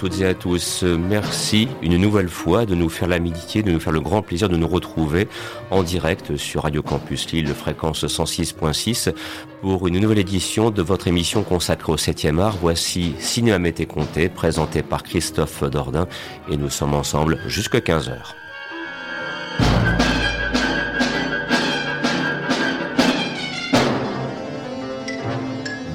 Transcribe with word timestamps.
toutes 0.00 0.22
et 0.22 0.24
à 0.24 0.32
tous. 0.32 0.82
Merci 0.82 1.68
une 1.82 1.98
nouvelle 1.98 2.30
fois 2.30 2.64
de 2.64 2.74
nous 2.74 2.88
faire 2.88 3.06
l'amitié, 3.06 3.62
de 3.62 3.70
nous 3.70 3.80
faire 3.80 3.92
le 3.92 4.00
grand 4.00 4.22
plaisir 4.22 4.48
de 4.48 4.56
nous 4.56 4.66
retrouver 4.66 5.28
en 5.70 5.82
direct 5.82 6.38
sur 6.38 6.62
Radio 6.62 6.80
Campus 6.80 7.30
Lille, 7.30 7.48
fréquence 7.48 8.06
106.6, 8.06 9.12
pour 9.60 9.86
une 9.88 9.98
nouvelle 9.98 10.20
édition 10.20 10.70
de 10.70 10.80
votre 10.80 11.06
émission 11.06 11.42
consacrée 11.42 11.92
au 11.92 11.96
7e 11.96 12.40
art. 12.40 12.56
Voici 12.62 13.12
Cinéma 13.18 13.58
Mété 13.58 13.84
Comté, 13.84 14.30
présenté 14.30 14.82
par 14.82 15.02
Christophe 15.02 15.64
Dordain, 15.64 16.08
et 16.50 16.56
nous 16.56 16.70
sommes 16.70 16.94
ensemble 16.94 17.38
jusqu'à 17.46 17.80
15h. 17.80 18.16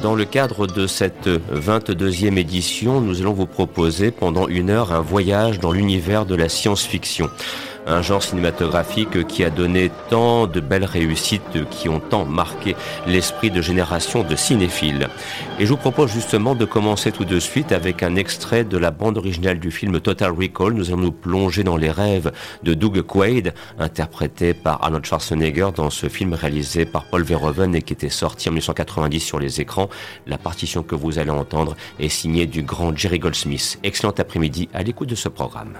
Dans 0.05 0.13
le 0.13 0.25
cadre 0.25 0.67
de 0.67 0.85
cette 0.85 1.27
22e 1.27 2.37
édition, 2.37 3.01
nous 3.01 3.21
allons 3.21 3.33
vous 3.33 3.47
proposer 3.47 4.11
pendant 4.11 4.47
une 4.47 4.69
heure 4.69 4.93
un 4.93 5.01
voyage 5.01 5.57
dans 5.57 5.71
l'univers 5.71 6.27
de 6.27 6.35
la 6.35 6.47
science-fiction 6.47 7.27
un 7.85 8.01
genre 8.01 8.23
cinématographique 8.23 9.27
qui 9.27 9.43
a 9.43 9.49
donné 9.49 9.91
tant 10.09 10.47
de 10.47 10.59
belles 10.59 10.85
réussites 10.85 11.69
qui 11.69 11.89
ont 11.89 11.99
tant 11.99 12.25
marqué 12.25 12.75
l'esprit 13.07 13.51
de 13.51 13.61
génération 13.61 14.23
de 14.23 14.35
cinéphiles. 14.35 15.07
Et 15.59 15.65
je 15.65 15.69
vous 15.69 15.77
propose 15.77 16.11
justement 16.11 16.55
de 16.55 16.65
commencer 16.65 17.11
tout 17.11 17.25
de 17.25 17.39
suite 17.39 17.71
avec 17.71 18.03
un 18.03 18.15
extrait 18.15 18.63
de 18.63 18.77
la 18.77 18.91
bande 18.91 19.17
originale 19.17 19.59
du 19.59 19.71
film 19.71 19.99
Total 19.99 20.31
Recall. 20.31 20.73
Nous 20.73 20.89
allons 20.89 21.01
nous 21.01 21.11
plonger 21.11 21.63
dans 21.63 21.77
les 21.77 21.91
rêves 21.91 22.31
de 22.63 22.73
Doug 22.73 23.01
Quaid, 23.01 23.53
interprété 23.79 24.53
par 24.53 24.83
Arnold 24.83 25.05
Schwarzenegger 25.05 25.69
dans 25.75 25.89
ce 25.89 26.09
film 26.09 26.33
réalisé 26.33 26.85
par 26.85 27.05
Paul 27.05 27.23
Verhoeven 27.23 27.75
et 27.75 27.81
qui 27.81 27.93
était 27.93 28.09
sorti 28.09 28.49
en 28.49 28.51
1990 28.53 29.19
sur 29.19 29.39
les 29.39 29.61
écrans. 29.61 29.89
La 30.27 30.37
partition 30.37 30.83
que 30.83 30.95
vous 30.95 31.19
allez 31.19 31.31
entendre 31.31 31.75
est 31.99 32.09
signée 32.09 32.45
du 32.45 32.63
grand 32.63 32.95
Jerry 32.95 33.19
Goldsmith. 33.19 33.79
Excellent 33.83 34.13
après-midi 34.17 34.69
à 34.73 34.83
l'écoute 34.83 35.09
de 35.09 35.15
ce 35.15 35.29
programme. 35.29 35.75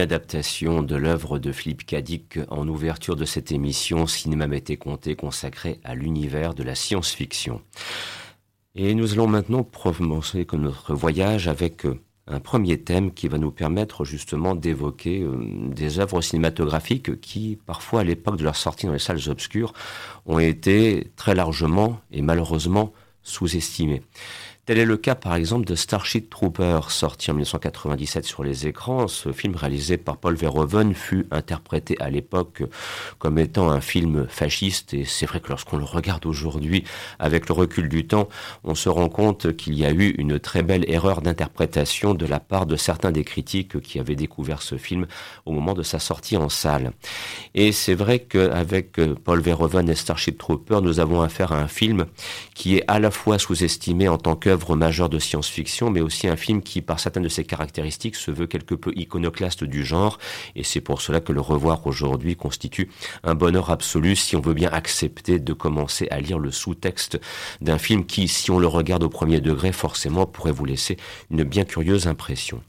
Adaptation 0.00 0.82
de 0.82 0.96
l'œuvre 0.96 1.38
de 1.38 1.52
Philippe 1.52 1.86
Cadic 1.86 2.38
en 2.48 2.66
ouverture 2.66 3.16
de 3.16 3.24
cette 3.24 3.52
émission 3.52 4.06
Cinéma 4.06 4.46
Mété 4.46 4.76
Comté 4.76 5.14
consacrée 5.14 5.78
à 5.84 5.94
l'univers 5.94 6.54
de 6.54 6.62
la 6.62 6.74
science-fiction. 6.74 7.60
Et 8.74 8.94
nous 8.94 9.12
allons 9.12 9.26
maintenant 9.26 9.62
commencer 9.62 10.46
notre 10.52 10.94
voyage 10.94 11.48
avec 11.48 11.84
euh, 11.84 12.00
un 12.26 12.40
premier 12.40 12.78
thème 12.78 13.12
qui 13.12 13.28
va 13.28 13.38
nous 13.38 13.50
permettre 13.50 14.04
justement 14.04 14.54
d'évoquer 14.54 15.22
euh, 15.22 15.36
des 15.74 15.98
œuvres 15.98 16.22
cinématographiques 16.22 17.20
qui, 17.20 17.58
parfois 17.66 18.00
à 18.00 18.04
l'époque 18.04 18.36
de 18.36 18.44
leur 18.44 18.56
sortie 18.56 18.86
dans 18.86 18.92
les 18.92 18.98
salles 18.98 19.28
obscures, 19.28 19.72
ont 20.26 20.38
été 20.38 21.12
très 21.16 21.34
largement 21.34 22.00
et 22.10 22.22
malheureusement 22.22 22.92
sous-estimées 23.22 24.02
Tel 24.70 24.78
est 24.78 24.84
le 24.84 24.96
cas 24.96 25.16
par 25.16 25.34
exemple 25.34 25.66
de 25.66 25.74
Starship 25.74 26.30
Troopers, 26.30 26.92
sorti 26.92 27.32
en 27.32 27.34
1997 27.34 28.24
sur 28.24 28.44
les 28.44 28.68
écrans. 28.68 29.08
Ce 29.08 29.32
film 29.32 29.56
réalisé 29.56 29.96
par 29.96 30.16
Paul 30.16 30.36
Verhoeven 30.36 30.94
fut 30.94 31.26
interprété 31.32 31.96
à 31.98 32.08
l'époque 32.08 32.62
comme 33.18 33.40
étant 33.40 33.68
un 33.68 33.80
film 33.80 34.28
fasciste 34.28 34.94
et 34.94 35.04
c'est 35.04 35.26
vrai 35.26 35.40
que 35.40 35.48
lorsqu'on 35.48 35.76
le 35.76 35.82
regarde 35.82 36.24
aujourd'hui 36.24 36.84
avec 37.18 37.48
le 37.48 37.54
recul 37.54 37.88
du 37.88 38.06
temps, 38.06 38.28
on 38.62 38.76
se 38.76 38.88
rend 38.88 39.08
compte 39.08 39.56
qu'il 39.56 39.74
y 39.74 39.84
a 39.84 39.90
eu 39.90 40.10
une 40.18 40.38
très 40.38 40.62
belle 40.62 40.88
erreur 40.88 41.20
d'interprétation 41.20 42.14
de 42.14 42.26
la 42.26 42.38
part 42.38 42.66
de 42.66 42.76
certains 42.76 43.10
des 43.10 43.24
critiques 43.24 43.80
qui 43.80 43.98
avaient 43.98 44.14
découvert 44.14 44.62
ce 44.62 44.76
film 44.76 45.08
au 45.46 45.50
moment 45.50 45.74
de 45.74 45.82
sa 45.82 45.98
sortie 45.98 46.36
en 46.36 46.48
salle. 46.48 46.92
Et 47.56 47.72
c'est 47.72 47.94
vrai 47.94 48.20
qu'avec 48.20 49.00
Paul 49.24 49.40
Verhoeven 49.40 49.90
et 49.90 49.96
Starship 49.96 50.38
Troopers, 50.38 50.80
nous 50.80 51.00
avons 51.00 51.22
affaire 51.22 51.50
à 51.50 51.58
un 51.58 51.66
film 51.66 52.06
qui 52.54 52.76
est 52.76 52.84
à 52.86 53.00
la 53.00 53.10
fois 53.10 53.40
sous-estimé 53.40 54.06
en 54.06 54.16
tant 54.16 54.36
qu'œuvre 54.36 54.59
majeure 54.76 55.08
de 55.08 55.18
science-fiction, 55.18 55.90
mais 55.90 56.00
aussi 56.00 56.28
un 56.28 56.36
film 56.36 56.62
qui, 56.62 56.80
par 56.80 57.00
certaines 57.00 57.22
de 57.22 57.28
ses 57.28 57.44
caractéristiques, 57.44 58.16
se 58.16 58.30
veut 58.30 58.46
quelque 58.46 58.74
peu 58.74 58.92
iconoclaste 58.94 59.64
du 59.64 59.84
genre. 59.84 60.18
Et 60.56 60.64
c'est 60.64 60.80
pour 60.80 61.00
cela 61.00 61.20
que 61.20 61.32
le 61.32 61.40
revoir 61.40 61.86
aujourd'hui 61.86 62.36
constitue 62.36 62.90
un 63.24 63.34
bonheur 63.34 63.70
absolu 63.70 64.16
si 64.16 64.36
on 64.36 64.40
veut 64.40 64.54
bien 64.54 64.70
accepter 64.70 65.38
de 65.38 65.52
commencer 65.52 66.06
à 66.10 66.20
lire 66.20 66.38
le 66.38 66.50
sous-texte 66.50 67.20
d'un 67.60 67.78
film 67.78 68.06
qui, 68.06 68.28
si 68.28 68.50
on 68.50 68.58
le 68.58 68.66
regarde 68.66 69.02
au 69.02 69.08
premier 69.08 69.40
degré, 69.40 69.72
forcément 69.72 70.26
pourrait 70.26 70.52
vous 70.52 70.64
laisser 70.64 70.96
une 71.30 71.44
bien 71.44 71.64
curieuse 71.64 72.06
impression. 72.06 72.62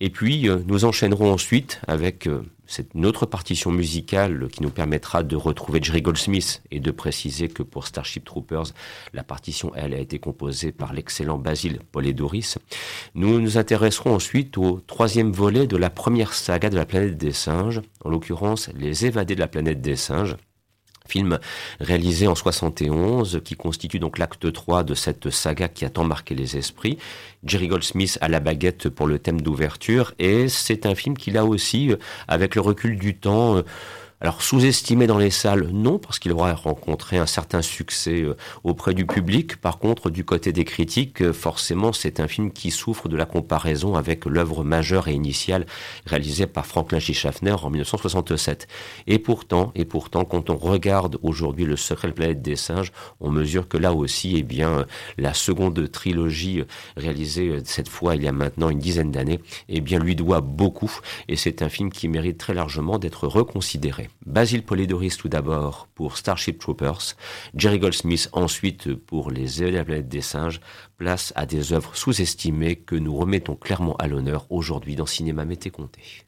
Et 0.00 0.10
puis, 0.10 0.48
euh, 0.48 0.58
nous 0.66 0.84
enchaînerons 0.84 1.32
ensuite 1.32 1.80
avec 1.88 2.28
euh, 2.68 2.72
cette 2.78 2.94
autre 2.96 3.26
partition 3.26 3.70
musicale 3.70 4.48
qui 4.48 4.62
nous 4.62 4.70
permettra 4.70 5.22
de 5.22 5.36
retrouver 5.36 5.80
Jerry 5.82 6.02
Goldsmith 6.02 6.62
et 6.70 6.80
de 6.80 6.90
préciser 6.90 7.48
que 7.48 7.62
pour 7.62 7.86
Starship 7.86 8.24
Troopers, 8.24 8.66
la 9.12 9.24
partition, 9.24 9.72
elle, 9.74 9.94
a 9.94 9.98
été 9.98 10.18
composée 10.18 10.72
par 10.72 10.92
l'excellent 10.92 11.38
Basil 11.38 11.80
Polidoris. 11.92 12.58
Nous 13.14 13.40
nous 13.40 13.58
intéresserons 13.58 14.14
ensuite 14.14 14.58
au 14.58 14.80
troisième 14.86 15.32
volet 15.32 15.66
de 15.66 15.76
la 15.76 15.90
première 15.90 16.34
saga 16.34 16.70
de 16.70 16.76
la 16.76 16.86
planète 16.86 17.16
des 17.16 17.32
singes, 17.32 17.80
en 18.04 18.10
l'occurrence 18.10 18.70
Les 18.74 19.06
évadés 19.06 19.34
de 19.34 19.40
la 19.40 19.48
planète 19.48 19.80
des 19.80 19.96
singes, 19.96 20.36
film 21.08 21.38
réalisé 21.80 22.26
en 22.26 22.34
71 22.34 23.40
qui 23.44 23.54
constitue 23.54 23.98
donc 23.98 24.18
l'acte 24.18 24.52
3 24.52 24.84
de 24.84 24.94
cette 24.94 25.30
saga 25.30 25.68
qui 25.68 25.84
a 25.84 25.90
tant 25.90 26.04
marqué 26.04 26.34
les 26.34 26.56
esprits. 26.56 26.98
Jerry 27.44 27.68
Goldsmith 27.68 28.18
à 28.20 28.28
la 28.28 28.40
baguette 28.40 28.88
pour 28.88 29.06
le 29.06 29.18
thème 29.18 29.40
d'ouverture 29.40 30.14
et 30.18 30.48
c'est 30.48 30.86
un 30.86 30.94
film 30.94 31.16
qui 31.16 31.30
là 31.30 31.44
aussi, 31.44 31.92
euh, 31.92 31.96
avec 32.26 32.54
le 32.54 32.60
recul 32.60 32.98
du 32.98 33.16
temps, 33.16 33.56
euh, 33.56 33.62
alors 34.20 34.42
sous-estimé 34.42 35.06
dans 35.06 35.16
les 35.16 35.30
salles, 35.30 35.68
non, 35.72 36.00
parce 36.00 36.18
qu'il 36.18 36.32
aura 36.32 36.52
rencontré 36.52 37.18
un 37.18 37.26
certain 37.26 37.62
succès 37.62 38.22
euh, 38.22 38.36
auprès 38.64 38.92
du 38.92 39.06
public. 39.06 39.58
Par 39.58 39.78
contre, 39.78 40.10
du 40.10 40.24
côté 40.24 40.52
des 40.52 40.64
critiques, 40.64 41.22
euh, 41.22 41.32
forcément, 41.32 41.92
c'est 41.92 42.18
un 42.18 42.26
film 42.26 42.50
qui 42.50 42.72
souffre 42.72 43.08
de 43.08 43.16
la 43.16 43.26
comparaison 43.26 43.94
avec 43.94 44.24
l'œuvre 44.24 44.64
majeure 44.64 45.06
et 45.06 45.12
initiale 45.12 45.66
réalisée 46.04 46.48
par 46.48 46.66
Franklin 46.66 46.98
J. 46.98 47.14
Schaffner 47.14 47.52
en 47.62 47.70
1967. 47.70 48.66
Et 49.06 49.20
pourtant, 49.20 49.70
et 49.76 49.84
pourtant, 49.84 50.24
quand 50.24 50.50
on 50.50 50.56
regarde 50.56 51.18
aujourd'hui 51.22 51.64
Le 51.64 51.76
Secret 51.76 52.08
de 52.08 52.12
la 52.12 52.16
planète 52.16 52.42
des 52.42 52.56
singes, 52.56 52.90
on 53.20 53.30
mesure 53.30 53.68
que 53.68 53.76
là 53.76 53.92
aussi, 53.92 54.34
eh 54.36 54.42
bien, 54.42 54.84
la 55.16 55.32
seconde 55.32 55.88
trilogie 55.92 56.58
euh, 56.62 56.64
réalisée 56.96 57.60
cette 57.64 57.88
fois 57.88 58.16
il 58.16 58.24
y 58.24 58.28
a 58.28 58.32
maintenant 58.32 58.68
une 58.68 58.80
dizaine 58.80 59.12
d'années, 59.12 59.38
eh 59.68 59.80
bien, 59.80 60.00
lui 60.00 60.16
doit 60.16 60.40
beaucoup. 60.40 60.90
Et 61.28 61.36
c'est 61.36 61.62
un 61.62 61.68
film 61.68 61.92
qui 61.92 62.08
mérite 62.08 62.38
très 62.38 62.54
largement 62.54 62.98
d'être 62.98 63.28
reconsidéré. 63.28 64.07
Basil 64.26 64.62
Polidoris 64.62 65.16
tout 65.16 65.28
d'abord 65.28 65.88
pour 65.94 66.16
Starship 66.16 66.58
Troopers, 66.58 67.16
Jerry 67.54 67.78
Goldsmith 67.78 68.28
ensuite 68.32 68.94
pour 68.94 69.30
Les 69.30 69.62
planète 69.84 70.08
des 70.08 70.20
singes, 70.20 70.60
place 70.96 71.32
à 71.36 71.46
des 71.46 71.72
œuvres 71.72 71.96
sous-estimées 71.96 72.76
que 72.76 72.94
nous 72.94 73.16
remettons 73.16 73.56
clairement 73.56 73.96
à 73.96 74.06
l'honneur 74.06 74.46
aujourd'hui 74.50 74.96
dans 74.96 75.06
Cinéma 75.06 75.44
Mété 75.44 75.70
Comté. 75.70 76.27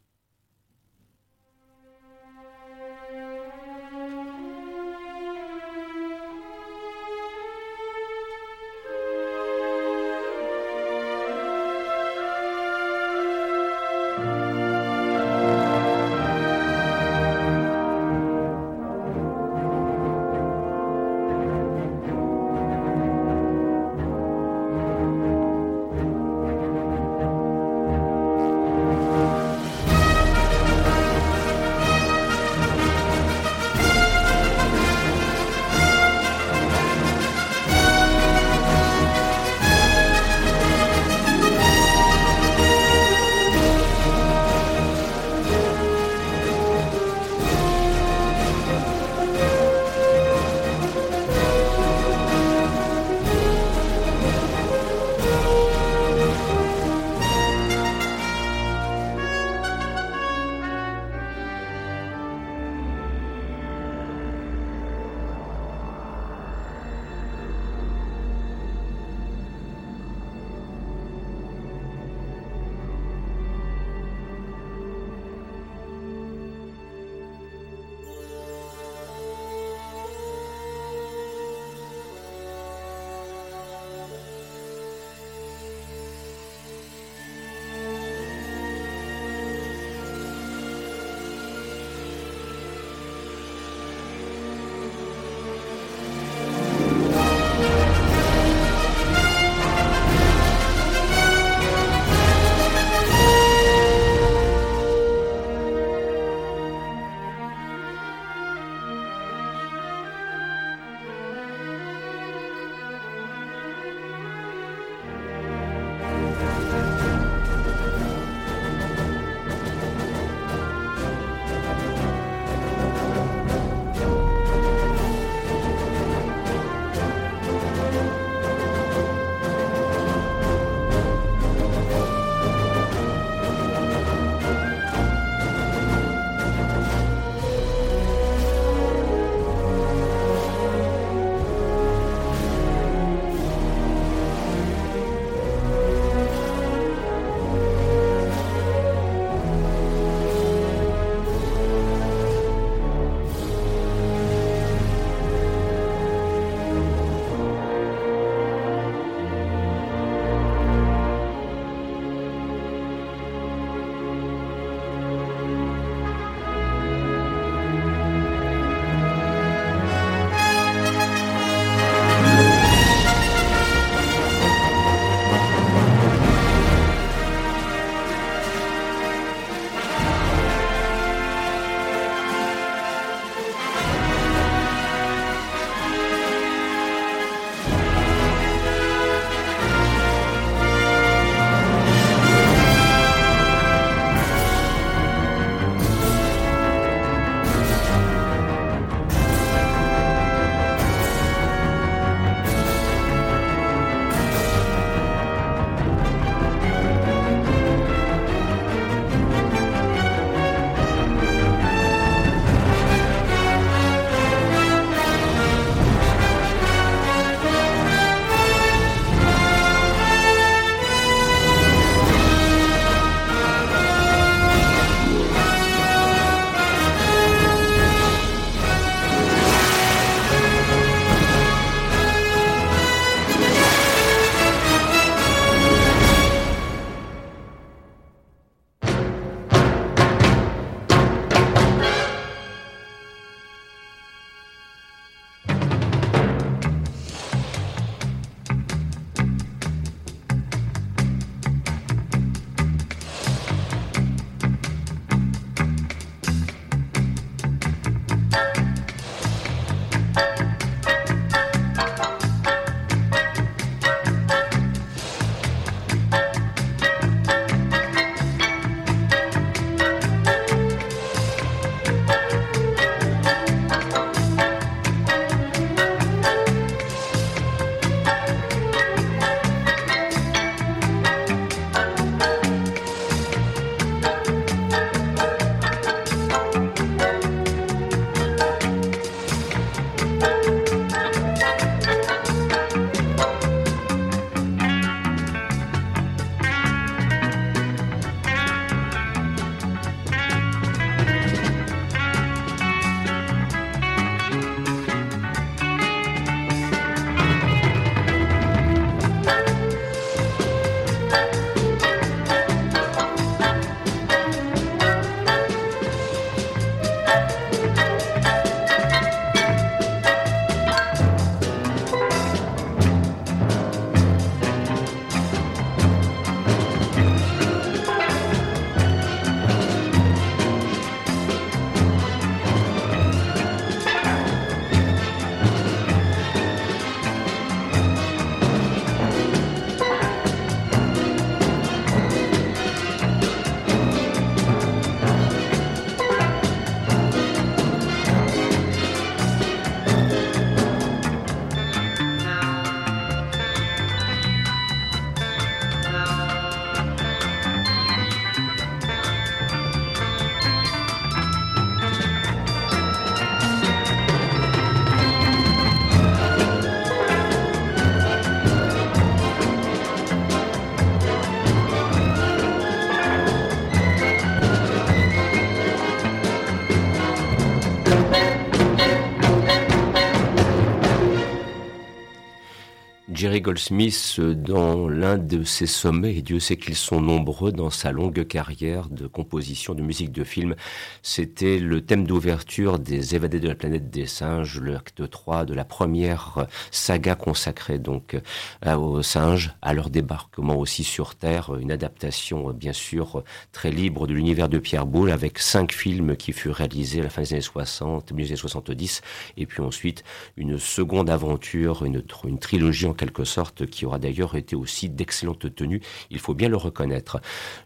Goldsmith, 383.40 384.20
dans 384.20 384.88
l'un 384.88 385.18
de 385.18 385.42
ses 385.42 385.66
sommets, 385.66 386.16
et 386.16 386.22
Dieu 386.22 386.40
sait 386.40 386.56
qu'ils 386.56 386.76
sont 386.76 387.00
nombreux 387.00 387.52
dans 387.52 387.70
sa 387.70 387.92
longue 387.92 388.26
carrière 388.26 388.88
de 388.88 389.06
composition 389.06 389.74
de 389.74 389.82
musique 389.82 390.12
de 390.12 390.24
film, 390.24 390.54
c'était 391.02 391.58
le 391.58 391.80
thème 391.80 392.06
d'ouverture 392.06 392.78
des 392.78 393.14
Évadés 393.14 393.40
de 393.40 393.48
la 393.48 393.54
planète 393.54 393.90
des 393.90 394.06
singes, 394.06 394.60
l'acte 394.60 395.08
3 395.08 395.44
de 395.44 395.54
la 395.54 395.64
première 395.64 396.46
saga 396.70 397.14
consacrée 397.14 397.78
donc 397.78 398.20
euh, 398.66 398.76
aux 398.76 399.02
singes, 399.02 399.52
à 399.62 399.72
leur 399.72 399.90
débarquement 399.90 400.56
aussi 400.56 400.84
sur 400.84 401.14
Terre, 401.14 401.54
une 401.56 401.72
adaptation 401.72 402.52
bien 402.52 402.72
sûr 402.72 403.24
très 403.52 403.70
libre 403.70 404.06
de 404.06 404.14
l'univers 404.14 404.48
de 404.48 404.58
Pierre 404.58 404.86
Boulle 404.86 405.10
avec 405.10 405.38
cinq 405.38 405.72
films 405.72 406.16
qui 406.16 406.32
furent 406.32 406.56
réalisés 406.56 407.00
à 407.00 407.04
la 407.04 407.10
fin 407.10 407.22
des 407.22 407.32
années 407.32 407.42
60, 407.42 408.12
milieu 408.12 408.26
des 408.26 408.32
années 408.32 408.40
70, 408.40 409.02
et 409.36 409.46
puis 409.46 409.62
ensuite 409.62 410.04
une 410.36 410.58
seconde 410.58 411.10
aventure, 411.10 411.84
une 411.84 412.38
trilogie 412.38 412.86
en 412.86 412.94
quelque 412.94 413.24
sorte, 413.24 413.29
qui 413.70 413.86
aura 413.86 413.98
d'ailleurs 413.98 414.36
été 414.36 414.56
aussi 414.56 414.88
d'excellente 414.88 415.54
tenue, 415.54 415.80
il 416.10 416.18
faut 416.18 416.34
bien 416.34 416.48
le 416.48 416.56
reconnaître. 416.56 417.20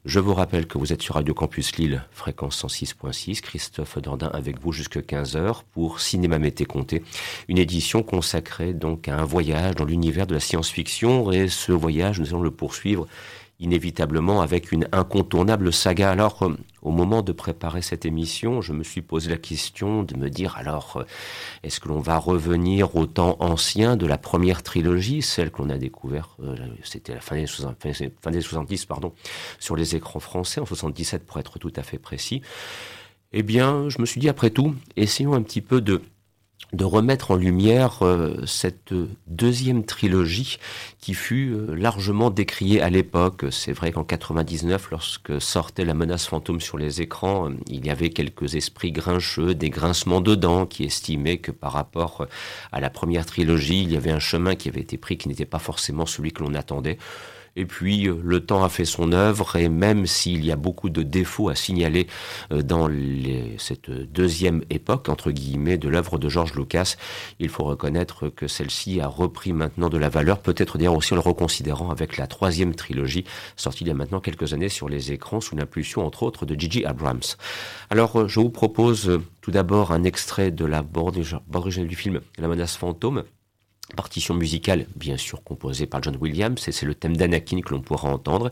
Je 0.05 0.21
vous 0.21 0.35
rappelle 0.35 0.67
que 0.67 0.79
vous 0.79 0.93
êtes 0.93 1.03
sur 1.03 1.15
Radio 1.15 1.35
Campus 1.35 1.77
Lille, 1.77 2.05
fréquence 2.11 2.65
106.6, 2.65 3.41
Christophe 3.41 3.99
Dordain 3.99 4.31
avec 4.33 4.61
vous 4.61 4.73
jusqu'à 4.73 5.01
15h 5.01 5.63
pour 5.73 6.01
Cinéma 6.01 6.39
Mété 6.39 6.65
Comté, 6.65 7.03
une 7.49 7.59
édition 7.59 8.03
consacrée 8.03 8.73
donc 8.73 9.09
à 9.09 9.17
un 9.17 9.25
voyage 9.25 9.75
dans 9.75 9.85
l'univers 9.85 10.27
de 10.27 10.35
la 10.35 10.41
science-fiction, 10.41 11.33
et 11.33 11.49
ce 11.49 11.73
voyage, 11.73 12.21
nous 12.21 12.29
allons 12.29 12.43
le 12.43 12.51
poursuivre 12.51 13.07
inévitablement 13.61 14.41
avec 14.41 14.73
une 14.73 14.89
incontournable 14.93 15.73
saga. 15.73 16.11
Alors, 16.11 16.43
euh, 16.43 16.57
au 16.83 16.91
moment 16.91 17.23
de 17.23 17.33
préparer 17.33 17.83
cette 17.83 18.05
émission, 18.05 18.61
je 18.61 18.73
me 18.73 18.83
suis 18.83 19.03
posé 19.03 19.31
la 19.31 19.37
question 19.37 20.03
de 20.03 20.17
me 20.17 20.29
dire, 20.29 20.57
alors, 20.57 20.97
euh, 20.97 21.05
est-ce 21.63 21.81
que 21.81 21.89
l'on 21.89 22.01
va 22.01 22.19
revenir 22.19 22.97
au 22.97 23.07
temps 23.07 23.37
ancien 23.41 23.97
de 23.97 24.07
la 24.07 24.19
première 24.19 24.63
trilogie, 24.63 25.23
celle 25.23 25.51
qu'on 25.51 25.71
a 25.71 25.79
découverte, 25.79 26.31
euh, 26.43 26.57
c'était 26.83 27.15
la 27.15 27.21
fin 27.21 27.37
des, 27.37 27.47
70, 27.47 28.11
fin 28.21 28.31
des 28.31 28.41
70, 28.41 28.85
pardon, 28.87 29.13
sur 29.59 29.77
les 29.77 29.95
écrans 29.95 30.21
français, 30.21 30.61
en 30.61 30.67
77 30.67 31.25
pour 31.25 31.39
être 31.39 31.59
tout 31.59 31.73
à 31.77 31.83
fait 31.83 31.99
précis. 31.99 32.43
Eh 33.33 33.43
bien, 33.43 33.89
je 33.89 34.01
me 34.01 34.07
suis 34.07 34.21
dit, 34.21 34.29
après 34.29 34.51
tout, 34.51 34.75
essayons 34.97 35.35
un 35.35 35.43
petit 35.43 35.61
peu 35.61 35.81
de 35.81 36.03
de 36.75 36.85
remettre 36.85 37.31
en 37.31 37.37
lumière 37.37 38.03
euh, 38.03 38.45
cette 38.47 38.93
deuxième 39.27 39.85
trilogie 39.85 40.59
qui 41.01 41.15
fut 41.15 41.53
euh, 41.53 41.75
largement 41.75 42.31
décriée 42.31 42.81
à 42.81 42.91
l'époque. 42.91 43.45
C'est 43.51 43.73
vrai 43.73 43.93
qu'en 43.93 44.05
99, 44.05 44.89
lorsque 44.91 45.41
sortait 45.41 45.85
La 45.85 45.95
menace 45.95 46.27
fantôme 46.27 46.61
sur 46.61 46.77
les 46.77 47.01
écrans, 47.01 47.49
euh, 47.49 47.55
il 47.69 47.87
y 47.87 47.91
avait 47.91 48.11
quelques 48.11 48.57
esprits 48.57 48.93
grincheux, 48.93 49.55
des 49.55 49.71
grincements 49.71 50.21
de 50.21 50.35
dents 50.35 50.67
qui 50.67 50.85
estimaient 50.85 51.39
que 51.39 51.53
par 51.53 51.73
rapport 51.73 52.27
à 52.73 52.81
la 52.81 52.91
première 52.91 53.25
trilogie, 53.25 53.83
il 53.83 53.93
y 53.93 53.97
avait 53.97 54.11
un 54.11 54.19
chemin 54.19 54.57
qui 54.57 54.69
avait 54.69 54.81
été 54.81 54.99
pris 54.99 55.17
qui 55.17 55.29
n'était 55.29 55.45
pas 55.45 55.59
forcément 55.61 56.07
celui 56.07 56.33
que 56.33 56.43
l'on 56.43 56.55
attendait. 56.55 56.99
Et 57.57 57.67
puis 57.67 58.09
euh, 58.09 58.21
le 58.23 58.41
temps 58.41 58.65
a 58.65 58.69
fait 58.69 58.85
son 58.85 59.13
œuvre 59.13 59.57
et 59.57 59.69
même 59.69 60.07
s'il 60.07 60.45
y 60.45 60.53
a 60.53 60.57
beaucoup 60.57 60.91
de 60.91 61.03
défauts 61.03 61.49
à 61.49 61.55
signaler 61.55 62.07
euh, 62.53 62.63
dans 62.63 62.89
cette 63.59 63.91
deuxième 63.91 64.63
époque 64.71 65.09
entre 65.09 65.31
guillemets 65.31 65.79
de 65.79 65.89
l'œuvre 65.89 66.19
de 66.19 66.29
George 66.29 66.55
Lucas, 66.55 66.97
il 67.39 67.49
faut 67.49 67.65
reconnaître 67.65 68.29
que 68.29 68.49
celle-ci 68.49 69.01
a 69.01 69.07
repris 69.07 69.53
maintenant 69.53 69.89
de 69.89 69.99
la 69.99 70.09
valeur, 70.09 70.41
peut-être 70.41 70.79
d'ailleurs 70.79 70.97
aussi 70.97 71.13
en 71.13 71.17
le 71.17 71.23
reconsidérant 71.23 71.91
avec 71.91 72.17
la 72.17 72.27
troisième 72.27 72.75
trilogie 72.75 73.25
sortie 73.57 73.85
il 73.85 73.89
y 73.89 73.91
a 73.91 73.95
maintenant 73.95 74.21
quelques 74.21 74.53
années 74.53 74.69
sur 74.69 74.89
les 74.89 75.13
écrans 75.13 75.41
sous 75.41 75.57
l'impulsion 75.57 76.07
entre 76.07 76.23
autres 76.23 76.47
de 76.47 76.59
Gigi 76.59 76.85
Abrams. 76.85 77.21
Alors 77.91 78.21
euh, 78.21 78.29
je 78.29 78.41
vous 78.41 78.51
propose 78.51 79.21
tout 79.41 79.51
d'abord 79.51 79.93
un 79.93 80.05
extrait 80.05 80.51
de 80.51 80.65
la 80.65 80.83
bande 80.83 81.23
originale 81.53 81.89
du 81.89 81.97
film 81.97 82.21
La 82.39 82.49
menace 82.49 82.77
fantôme 82.77 83.25
partition 83.97 84.35
musicale, 84.35 84.87
bien 84.97 85.17
sûr 85.17 85.43
composée 85.43 85.87
par 85.87 86.03
John 86.03 86.17
Williams, 86.21 86.67
et 86.67 86.73
c'est 86.73 86.87
le 86.87 86.95
thème 86.95 87.17
d'Anakin 87.17 87.61
que 87.61 87.71
l'on 87.71 87.81
pourra 87.81 88.09
entendre. 88.09 88.51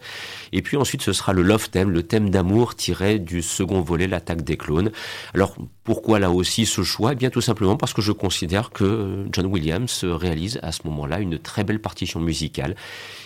Et 0.53 0.63
puis 0.63 0.77
ensuite, 0.77 1.03
ce 1.03 1.13
sera 1.13 1.33
le 1.33 1.43
love 1.43 1.71
theme, 1.71 1.91
le 1.91 2.03
thème 2.03 2.31
d'amour 2.31 2.75
tiré 2.75 3.19
du 3.19 3.43
second 3.43 3.81
volet, 3.81 4.07
l'attaque 4.07 4.43
des 4.43 4.57
clones. 4.57 4.93
Alors, 5.35 5.57
pourquoi 5.85 6.19
là 6.19 6.31
aussi 6.31 6.67
ce 6.67 6.83
choix? 6.83 7.13
Eh 7.13 7.17
bien, 7.17 7.31
tout 7.31 7.41
simplement 7.41 7.77
parce 7.77 7.93
que 7.93 8.03
je 8.03 8.13
considère 8.13 8.71
que 8.71 9.27
John 9.33 9.47
Williams 9.47 10.05
réalise 10.05 10.61
à 10.63 10.71
ce 10.71 10.83
moment-là 10.85 11.21
une 11.21 11.39
très 11.39 11.65
belle 11.65 11.81
partition 11.81 12.21
musicale 12.21 12.77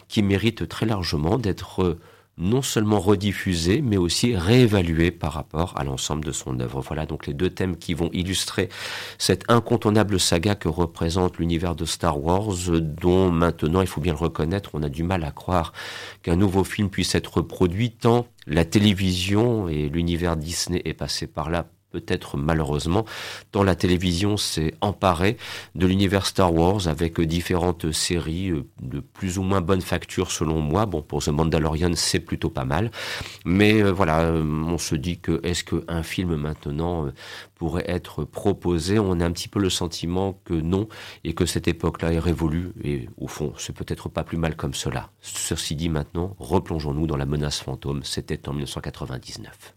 qui 0.08 0.22
mérite 0.22 0.68
très 0.68 0.86
largement 0.86 1.38
d'être 1.38 1.98
non 2.38 2.60
seulement 2.60 3.00
rediffusé, 3.00 3.80
mais 3.80 3.96
aussi 3.96 4.36
réévalué 4.36 5.10
par 5.10 5.32
rapport 5.32 5.72
à 5.76 5.84
l'ensemble 5.84 6.24
de 6.24 6.32
son 6.32 6.60
œuvre. 6.60 6.80
Voilà 6.80 7.06
donc 7.06 7.26
les 7.26 7.34
deux 7.34 7.50
thèmes 7.50 7.76
qui 7.76 7.94
vont 7.94 8.10
illustrer 8.12 8.68
cette 9.18 9.44
incontournable 9.50 10.20
saga 10.20 10.54
que 10.54 10.68
représente 10.68 11.38
l'univers 11.38 11.74
de 11.74 11.84
Star 11.84 12.22
Wars, 12.22 12.70
dont 12.80 13.30
maintenant, 13.30 13.80
il 13.80 13.86
faut 13.86 14.00
bien 14.00 14.12
le 14.12 14.18
reconnaître, 14.18 14.70
on 14.74 14.82
a 14.82 14.88
du 14.88 15.02
mal 15.02 15.24
à 15.24 15.30
croire 15.30 15.72
qu'un 16.22 16.36
nouveau 16.36 16.64
film 16.64 16.90
puisse 16.90 17.14
être 17.14 17.40
produit 17.40 17.90
tant 17.90 18.26
la 18.46 18.64
télévision 18.64 19.68
et 19.68 19.88
l'univers 19.88 20.36
Disney 20.36 20.82
est 20.84 20.94
passé 20.94 21.26
par 21.26 21.50
là 21.50 21.66
peut-être 21.90 22.36
malheureusement, 22.36 23.04
tant 23.52 23.62
la 23.62 23.74
télévision 23.74 24.36
s'est 24.36 24.74
emparée 24.80 25.36
de 25.74 25.86
l'univers 25.86 26.26
Star 26.26 26.52
Wars 26.52 26.88
avec 26.88 27.20
différentes 27.20 27.92
séries 27.92 28.50
euh, 28.50 28.64
de 28.80 29.00
plus 29.00 29.38
ou 29.38 29.42
moins 29.42 29.60
bonne 29.60 29.80
facture 29.80 30.30
selon 30.30 30.60
moi. 30.60 30.86
Bon, 30.86 31.02
pour 31.02 31.22
The 31.22 31.28
Mandalorian, 31.28 31.92
c'est 31.94 32.20
plutôt 32.20 32.50
pas 32.50 32.64
mal. 32.64 32.90
Mais 33.44 33.82
euh, 33.82 33.92
voilà, 33.92 34.20
euh, 34.20 34.42
on 34.42 34.78
se 34.78 34.94
dit 34.94 35.18
que 35.18 35.40
est-ce 35.42 35.64
qu'un 35.64 36.02
film 36.02 36.36
maintenant 36.36 37.10
pourrait 37.54 37.84
être 37.88 38.24
proposé? 38.24 38.98
On 38.98 39.20
a 39.20 39.24
un 39.24 39.32
petit 39.32 39.48
peu 39.48 39.60
le 39.60 39.70
sentiment 39.70 40.40
que 40.44 40.54
non 40.54 40.88
et 41.24 41.34
que 41.34 41.46
cette 41.46 41.68
époque-là 41.68 42.12
est 42.12 42.18
révolue 42.18 42.72
et 42.82 43.08
au 43.16 43.28
fond, 43.28 43.52
c'est 43.56 43.74
peut-être 43.74 44.08
pas 44.08 44.24
plus 44.24 44.38
mal 44.38 44.56
comme 44.56 44.74
cela. 44.74 45.10
Ceci 45.20 45.76
dit 45.76 45.88
maintenant, 45.88 46.36
replongeons-nous 46.38 47.06
dans 47.06 47.16
la 47.16 47.26
menace 47.26 47.60
fantôme. 47.60 48.02
C'était 48.04 48.48
en 48.48 48.52
1999. 48.52 49.74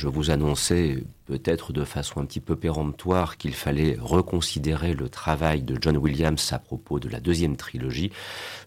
Je 0.00 0.08
vous 0.08 0.30
annonçais 0.30 1.04
peut-être 1.26 1.74
de 1.74 1.84
façon 1.84 2.22
un 2.22 2.24
petit 2.24 2.40
peu 2.40 2.56
péremptoire 2.56 3.36
qu'il 3.36 3.52
fallait 3.52 3.98
reconsidérer 4.00 4.94
le 4.94 5.10
travail 5.10 5.60
de 5.60 5.76
John 5.78 5.98
Williams 5.98 6.54
à 6.54 6.58
propos 6.58 6.98
de 6.98 7.10
la 7.10 7.20
deuxième 7.20 7.58
trilogie, 7.58 8.10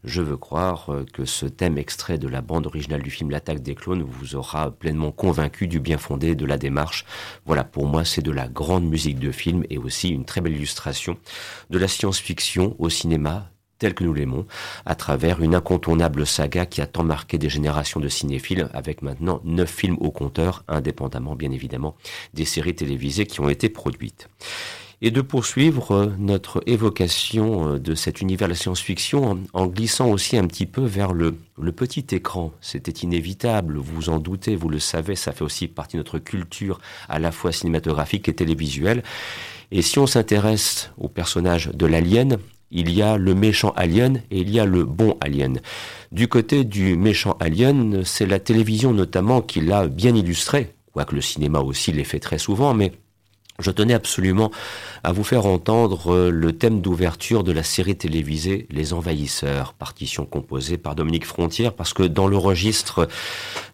je 0.03 0.21
veux 0.21 0.37
croire 0.37 0.91
que 1.11 1.25
ce 1.25 1.47
thème 1.47 1.79
extrait 1.79 2.19
de 2.19 2.27
la 2.27 2.41
bande 2.41 2.67
originale 2.67 3.01
du 3.01 3.09
film 3.09 3.31
L'attaque 3.31 3.63
des 3.63 3.73
clones 3.73 4.03
vous 4.03 4.35
aura 4.35 4.69
pleinement 4.69 5.11
convaincu 5.11 5.67
du 5.67 5.79
bien 5.79 5.97
fondé 5.97 6.35
de 6.35 6.45
la 6.45 6.59
démarche. 6.59 7.03
Voilà, 7.47 7.63
pour 7.63 7.87
moi, 7.87 8.05
c'est 8.05 8.21
de 8.21 8.31
la 8.31 8.47
grande 8.47 8.87
musique 8.87 9.17
de 9.17 9.31
film 9.31 9.63
et 9.71 9.79
aussi 9.79 10.09
une 10.09 10.25
très 10.25 10.39
belle 10.39 10.55
illustration 10.55 11.17
de 11.71 11.79
la 11.79 11.87
science-fiction 11.87 12.75
au 12.77 12.89
cinéma 12.89 13.52
tel 13.83 13.93
que 13.95 14.05
nous 14.05 14.13
l'aimons, 14.13 14.45
à 14.85 14.95
travers 14.95 15.41
une 15.41 15.55
incontournable 15.55 16.25
saga 16.25 16.65
qui 16.65 16.79
a 16.79 16.85
tant 16.85 17.03
marqué 17.03 17.37
des 17.37 17.49
générations 17.49 17.99
de 17.99 18.07
cinéphiles, 18.07 18.69
avec 18.73 19.01
maintenant 19.01 19.41
neuf 19.43 19.69
films 19.69 19.97
au 19.99 20.09
compteur, 20.09 20.63
indépendamment 20.69 21.35
bien 21.35 21.51
évidemment 21.51 21.97
des 22.33 22.45
séries 22.45 22.75
télévisées 22.75 23.25
qui 23.25 23.41
ont 23.41 23.49
été 23.49 23.67
produites 23.67 24.29
et 25.01 25.11
de 25.11 25.19
poursuivre 25.19 25.91
euh, 25.91 26.07
notre 26.17 26.63
évocation 26.65 27.73
euh, 27.73 27.79
de 27.79 27.93
cet 27.93 28.21
univers 28.21 28.47
de 28.47 28.53
la 28.53 28.57
science-fiction 28.57 29.37
en, 29.51 29.67
glissant 29.67 30.07
aussi 30.09 30.37
un 30.37 30.47
petit 30.47 30.65
peu 30.65 30.81
vers 30.81 31.11
le, 31.11 31.35
le 31.61 31.71
petit 31.73 32.05
écran. 32.11 32.53
C'était 32.61 33.03
inévitable, 33.03 33.77
vous 33.77 34.07
en 34.09 34.19
doutez, 34.19 34.55
vous 34.55 34.69
le 34.69 34.79
savez, 34.79 35.17
ça 35.17 35.33
fait 35.33 35.43
aussi 35.43 35.67
partie 35.67 35.97
de 35.97 35.99
notre 35.99 36.19
culture 36.19 36.79
à 37.09 37.19
la 37.19 37.33
fois 37.33 37.51
cinématographique 37.51 38.29
et 38.29 38.33
télévisuelle. 38.33 39.03
Et 39.71 39.81
si 39.81 39.99
on 39.99 40.07
s'intéresse 40.07 40.91
au 40.97 41.09
personnage 41.09 41.67
de 41.73 41.85
l'alien, 41.85 42.37
il 42.73 42.91
y 42.91 43.01
a 43.01 43.17
le 43.17 43.35
méchant 43.35 43.71
alien 43.75 44.21
et 44.31 44.39
il 44.39 44.49
y 44.49 44.59
a 44.59 44.65
le 44.65 44.83
bon 44.83 45.15
alien. 45.21 45.61
Du 46.11 46.27
côté 46.27 46.63
du 46.63 46.97
méchant 46.97 47.37
alien, 47.39 48.03
c'est 48.03 48.25
la 48.25 48.39
télévision 48.39 48.91
notamment 48.93 49.41
qui 49.41 49.61
l'a 49.61 49.87
bien 49.87 50.15
illustré, 50.15 50.75
quoique 50.91 51.15
le 51.15 51.21
cinéma 51.21 51.59
aussi 51.59 51.91
l'ait 51.91 52.03
fait 52.03 52.19
très 52.19 52.37
souvent, 52.37 52.73
mais 52.73 52.91
je 53.63 53.71
tenais 53.71 53.93
absolument 53.93 54.51
à 55.03 55.11
vous 55.11 55.23
faire 55.23 55.45
entendre 55.45 56.13
euh, 56.13 56.29
le 56.29 56.53
thème 56.53 56.81
d'ouverture 56.81 57.43
de 57.43 57.51
la 57.51 57.63
série 57.63 57.95
télévisée 57.95 58.67
Les 58.69 58.93
Envahisseurs, 58.93 59.73
partition 59.73 60.25
composée 60.25 60.77
par 60.77 60.95
Dominique 60.95 61.25
Frontière, 61.25 61.73
parce 61.73 61.93
que 61.93 62.03
dans 62.03 62.27
le 62.27 62.37
registre 62.37 63.07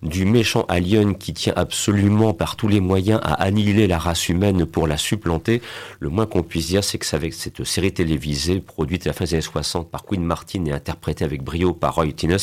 du 0.01 0.25
méchant 0.25 0.65
alien 0.69 1.15
qui 1.15 1.33
tient 1.33 1.53
absolument 1.55 2.33
par 2.33 2.55
tous 2.55 2.67
les 2.67 2.79
moyens 2.79 3.19
à 3.23 3.33
annihiler 3.33 3.87
la 3.87 3.97
race 3.97 4.29
humaine 4.29 4.65
pour 4.65 4.87
la 4.87 4.97
supplanter, 4.97 5.61
le 5.99 6.09
moins 6.09 6.25
qu'on 6.25 6.43
puisse 6.43 6.67
dire, 6.67 6.83
c'est 6.83 6.97
que 6.97 7.09
avec 7.15 7.33
cette 7.33 7.63
série 7.63 7.91
télévisée 7.91 8.59
produite 8.59 9.07
à 9.07 9.09
la 9.09 9.13
fin 9.13 9.25
des 9.25 9.33
années 9.33 9.41
60 9.41 9.89
par 9.89 10.03
Queen 10.05 10.23
Martin 10.23 10.65
et 10.65 10.71
interprétée 10.71 11.25
avec 11.25 11.43
brio 11.43 11.73
par 11.73 11.95
Roy 11.95 12.11
Tines, 12.11 12.37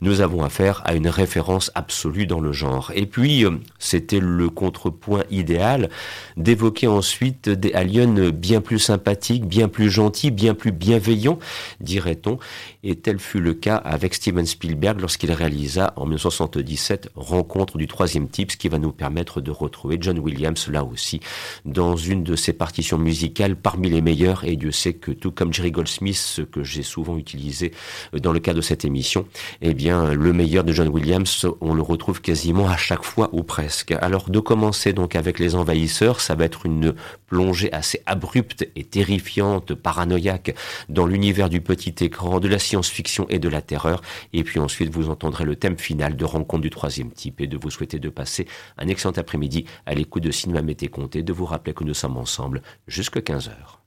nous 0.00 0.20
avons 0.20 0.44
affaire 0.44 0.82
à 0.84 0.94
une 0.94 1.08
référence 1.08 1.70
absolue 1.74 2.26
dans 2.26 2.40
le 2.40 2.52
genre. 2.52 2.92
Et 2.94 3.06
puis, 3.06 3.44
euh, 3.44 3.52
c'était 3.78 4.20
le 4.20 4.50
contrepoint 4.50 5.24
idéal 5.30 5.88
d'évoquer 6.36 6.81
ensuite 6.86 7.48
des 7.48 7.72
aliens 7.72 8.30
bien 8.30 8.60
plus 8.60 8.78
sympathiques, 8.78 9.46
bien 9.46 9.68
plus 9.68 9.90
gentils, 9.90 10.30
bien 10.30 10.54
plus 10.54 10.72
bienveillants, 10.72 11.38
dirait-on. 11.80 12.38
Et 12.84 12.96
tel 12.96 13.18
fut 13.18 13.40
le 13.40 13.54
cas 13.54 13.76
avec 13.76 14.14
Steven 14.14 14.46
Spielberg 14.46 15.00
lorsqu'il 15.00 15.32
réalisa 15.32 15.92
en 15.96 16.04
1977 16.04 17.10
Rencontre 17.14 17.78
du 17.78 17.86
troisième 17.86 18.28
type, 18.28 18.52
ce 18.52 18.56
qui 18.56 18.68
va 18.68 18.78
nous 18.78 18.92
permettre 18.92 19.40
de 19.40 19.50
retrouver 19.50 19.98
John 20.00 20.18
Williams 20.18 20.68
là 20.68 20.84
aussi 20.84 21.20
dans 21.64 21.96
une 21.96 22.24
de 22.24 22.36
ses 22.36 22.52
partitions 22.52 22.98
musicales 22.98 23.56
parmi 23.56 23.90
les 23.90 24.00
meilleures. 24.00 24.44
Et 24.44 24.56
Dieu 24.56 24.72
sait 24.72 24.94
que 24.94 25.12
tout 25.12 25.30
comme 25.30 25.52
Jerry 25.52 25.70
Goldsmith, 25.70 26.16
ce 26.16 26.42
que 26.42 26.62
j'ai 26.62 26.82
souvent 26.82 27.16
utilisé 27.16 27.72
dans 28.12 28.32
le 28.32 28.40
cas 28.40 28.54
de 28.54 28.60
cette 28.60 28.84
émission, 28.84 29.26
eh 29.60 29.74
bien 29.74 30.12
le 30.12 30.32
meilleur 30.32 30.64
de 30.64 30.72
John 30.72 30.88
Williams, 30.88 31.46
on 31.60 31.74
le 31.74 31.82
retrouve 31.82 32.20
quasiment 32.20 32.68
à 32.68 32.76
chaque 32.76 33.04
fois 33.04 33.28
ou 33.32 33.42
presque. 33.42 33.92
Alors 34.00 34.30
de 34.30 34.40
commencer 34.40 34.92
donc 34.92 35.16
avec 35.16 35.38
les 35.38 35.54
envahisseurs, 35.54 36.20
ça 36.20 36.34
va 36.34 36.44
être 36.44 36.61
une 36.64 36.94
plongée 37.26 37.72
assez 37.72 38.02
abrupte 38.06 38.68
et 38.76 38.84
terrifiante, 38.84 39.74
paranoïaque 39.74 40.54
dans 40.88 41.06
l'univers 41.06 41.48
du 41.48 41.60
petit 41.60 41.94
écran, 42.04 42.40
de 42.40 42.48
la 42.48 42.58
science-fiction 42.58 43.26
et 43.28 43.38
de 43.38 43.48
la 43.48 43.62
terreur. 43.62 44.02
Et 44.32 44.44
puis 44.44 44.58
ensuite, 44.60 44.90
vous 44.90 45.10
entendrez 45.10 45.44
le 45.44 45.56
thème 45.56 45.78
final 45.78 46.16
de 46.16 46.24
Rencontre 46.24 46.62
du 46.62 46.70
troisième 46.70 47.10
type 47.10 47.40
et 47.40 47.46
de 47.46 47.56
vous 47.56 47.70
souhaiter 47.70 47.98
de 47.98 48.08
passer 48.08 48.46
un 48.78 48.88
excellent 48.88 49.12
après-midi 49.16 49.66
à 49.86 49.94
l'écoute 49.94 50.22
de 50.22 50.30
Cinéma 50.30 50.62
Mété 50.62 50.88
Comté, 50.88 51.22
de 51.22 51.32
vous 51.32 51.46
rappeler 51.46 51.74
que 51.74 51.84
nous 51.84 51.94
sommes 51.94 52.16
ensemble 52.16 52.62
jusqu'à 52.86 53.20
15 53.20 53.48
heures. 53.48 53.81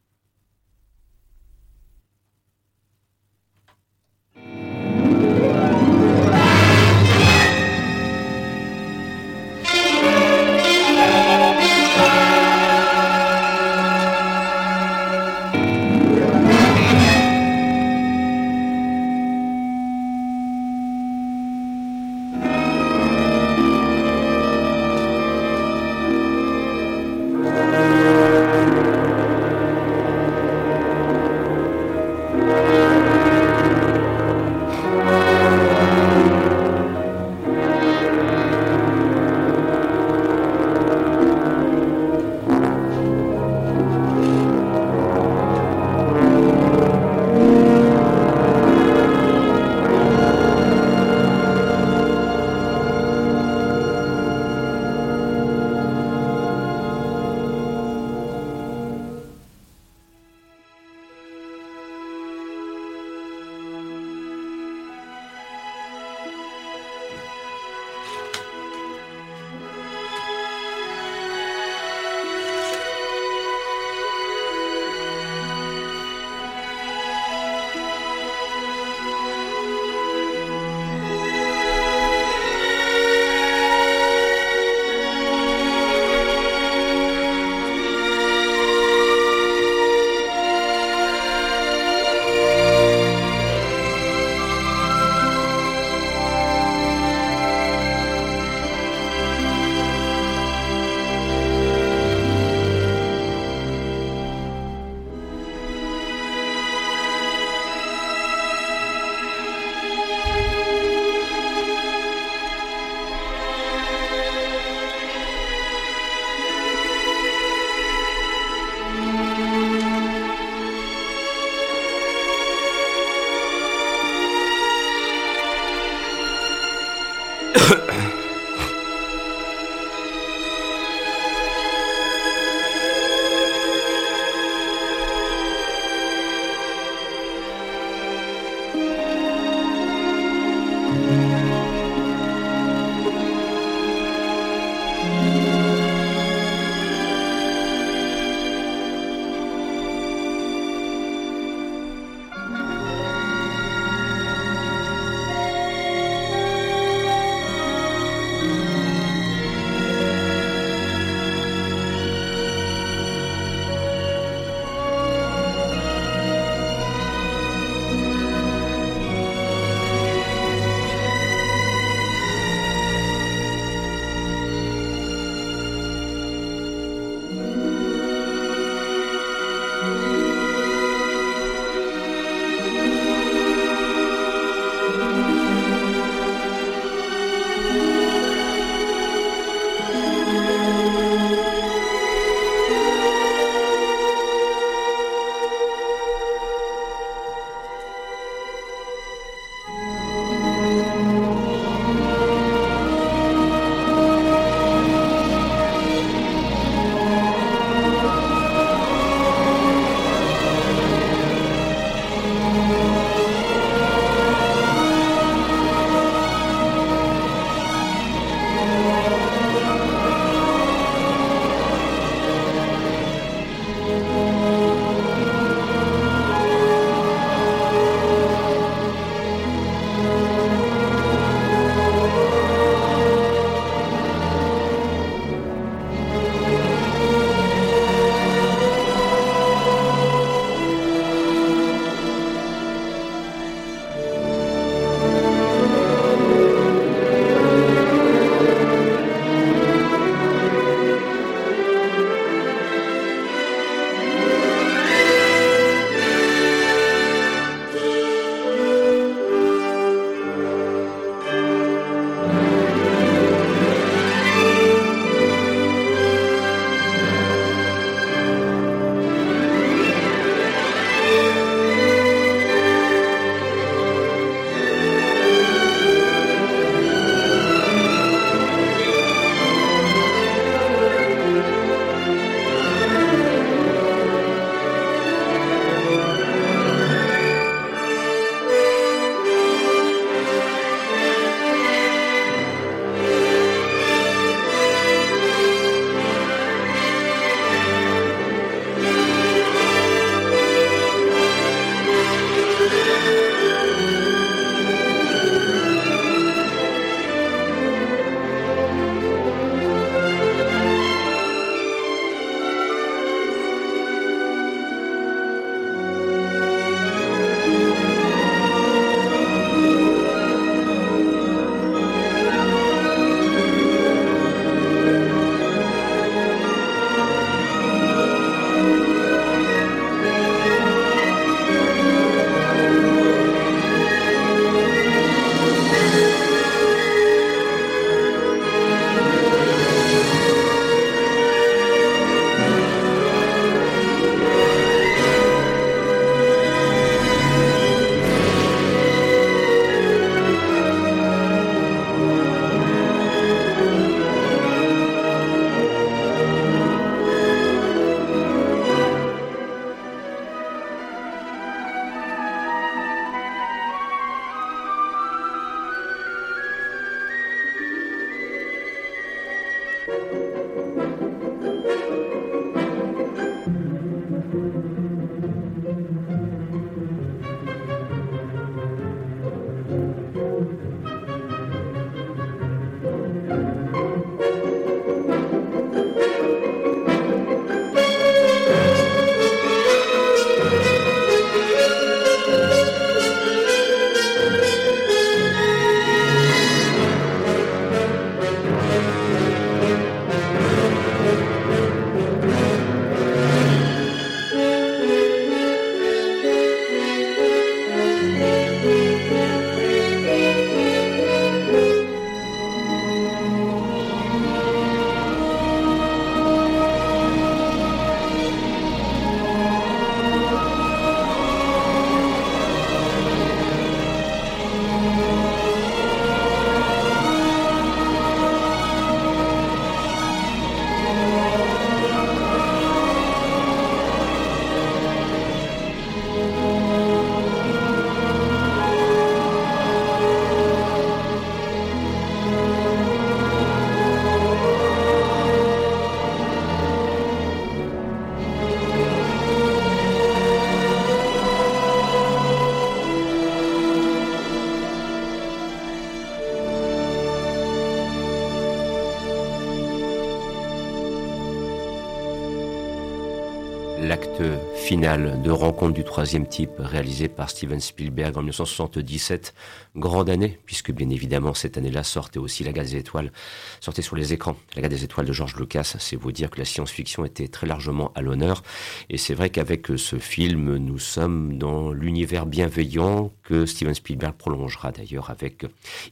Final 464.76 465.22
de 465.22 465.32
Rencontre 465.32 465.74
du 465.74 465.86
troisième 465.86 466.28
type 466.28 466.52
réalisé 466.60 467.08
par 467.08 467.30
Steven 467.30 467.62
Spielberg 467.62 468.18
en 468.18 468.20
1977. 468.20 469.34
Grande 469.78 470.10
année, 470.10 470.38
puisque 470.46 470.74
bien 470.74 470.90
évidemment 470.90 471.34
cette 471.34 471.58
année-là 471.58 471.82
sortait 471.84 472.20
aussi 472.20 472.44
La 472.44 472.52
Gare 472.52 472.66
des 472.66 472.76
Étoiles, 472.76 473.14
sortait 473.62 473.82
sur 473.82 473.96
les 473.96 474.12
écrans. 474.12 474.36
La 474.54 474.62
Gare 474.62 474.70
des 474.70 474.84
Étoiles 474.84 475.06
de 475.06 475.14
George 475.14 475.38
Lucas, 475.38 475.76
c'est 475.80 475.96
vous 475.96 476.12
dire 476.12 476.30
que 476.30 476.40
la 476.40 476.44
science-fiction 476.44 477.06
était 477.06 477.30
très 477.30 477.48
largement 477.48 477.94
à 477.96 478.02
l'honneur. 478.02 478.44
Et 478.90 478.98
c'est 478.98 479.14
vrai 479.14 479.30
qu'avec 479.30 479.68
ce 479.78 479.98
film, 479.98 480.58
nous 480.58 480.80
sommes 480.80 481.38
dans 481.38 481.72
l'univers 481.72 482.26
bienveillant 482.26 483.14
que 483.24 483.46
Steven 483.46 483.76
Spielberg 483.76 484.16
prolongera 484.18 484.74
d'ailleurs 484.74 485.10
avec 485.10 485.46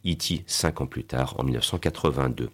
E.T. 0.06 0.44
cinq 0.46 0.82
ans 0.82 0.88
plus 0.88 1.06
tard, 1.06 1.36
en 1.40 1.44
1982. 1.44 2.50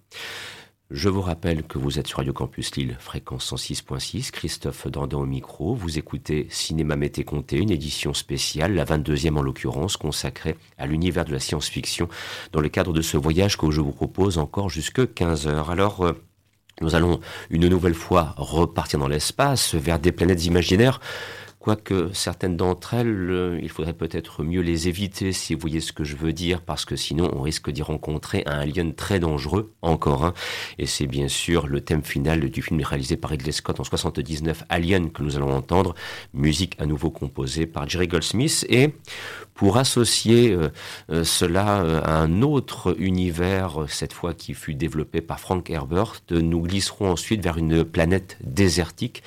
Je 0.91 1.07
vous 1.07 1.21
rappelle 1.21 1.61
que 1.61 1.77
vous 1.77 1.99
êtes 1.99 2.07
sur 2.07 2.17
Radio 2.17 2.33
Campus 2.33 2.75
Lille, 2.75 2.97
fréquence 2.99 3.53
106.6, 3.53 4.31
Christophe 4.31 4.87
Dandin 4.87 5.17
au 5.17 5.25
micro. 5.27 5.75
Vous 5.75 5.99
écoutez 5.99 6.47
Cinéma 6.49 6.95
Mété 6.95 7.23
Comté, 7.23 7.57
une 7.57 7.69
édition 7.69 8.15
spéciale, 8.15 8.73
la 8.73 8.85
22e 8.85 9.37
en 9.37 9.43
l'occurrence, 9.43 9.97
consacrée 9.97 10.55
à 10.79 10.87
l'univers 10.87 11.25
de 11.25 11.31
la 11.31 11.39
science-fiction 11.39 12.09
dans 12.53 12.59
le 12.59 12.69
cadre 12.69 12.91
de 12.91 13.03
ce 13.03 13.17
voyage 13.17 13.55
que 13.55 13.69
je 13.69 13.81
vous 13.81 13.91
propose 13.91 14.39
encore 14.39 14.71
jusque 14.71 15.13
15 15.13 15.45
heures. 15.45 15.69
Alors, 15.69 16.07
euh, 16.07 16.13
nous 16.81 16.95
allons 16.95 17.19
une 17.51 17.67
nouvelle 17.67 17.93
fois 17.93 18.33
repartir 18.37 18.97
dans 18.97 19.07
l'espace 19.07 19.75
vers 19.75 19.99
des 19.99 20.11
planètes 20.11 20.47
imaginaires 20.47 20.99
quoique 21.69 22.09
certaines 22.13 22.57
d'entre 22.57 22.95
elles, 22.95 23.29
euh, 23.29 23.59
il 23.61 23.69
faudrait 23.69 23.93
peut-être 23.93 24.41
mieux 24.41 24.61
les 24.61 24.87
éviter, 24.87 25.31
si 25.31 25.53
vous 25.53 25.59
voyez 25.59 25.81
ce 25.81 25.93
que 25.93 26.03
je 26.03 26.15
veux 26.15 26.33
dire, 26.33 26.63
parce 26.63 26.83
que 26.83 26.95
sinon 26.95 27.29
on 27.31 27.43
risque 27.43 27.69
d'y 27.69 27.83
rencontrer 27.83 28.41
un 28.47 28.57
alien 28.57 28.95
très 28.95 29.19
dangereux, 29.19 29.71
encore 29.83 30.25
un, 30.25 30.33
et 30.79 30.87
c'est 30.87 31.05
bien 31.05 31.27
sûr 31.27 31.67
le 31.67 31.81
thème 31.81 32.01
final 32.01 32.49
du 32.49 32.63
film 32.63 32.81
réalisé 32.81 33.17
par 33.17 33.29
Ridley 33.29 33.51
Scott 33.51 33.79
en 33.79 33.83
79, 33.83 34.63
Alien, 34.67 35.11
que 35.11 35.21
nous 35.21 35.35
allons 35.35 35.55
entendre, 35.55 35.93
musique 36.33 36.75
à 36.79 36.87
nouveau 36.87 37.11
composée 37.11 37.67
par 37.67 37.87
Jerry 37.87 38.07
Goldsmith, 38.07 38.65
et 38.67 38.95
pour 39.53 39.77
associer 39.77 40.51
euh, 40.51 40.69
euh, 41.11 41.23
cela 41.23 42.01
à 42.03 42.15
un 42.15 42.41
autre 42.41 42.95
univers, 42.97 43.85
cette 43.89 44.13
fois 44.13 44.33
qui 44.33 44.55
fut 44.55 44.73
développé 44.73 45.21
par 45.21 45.39
Frank 45.39 45.69
Herbert, 45.69 46.15
nous 46.31 46.63
glisserons 46.63 47.11
ensuite 47.11 47.43
vers 47.43 47.59
une 47.59 47.83
planète 47.83 48.39
désertique, 48.41 49.21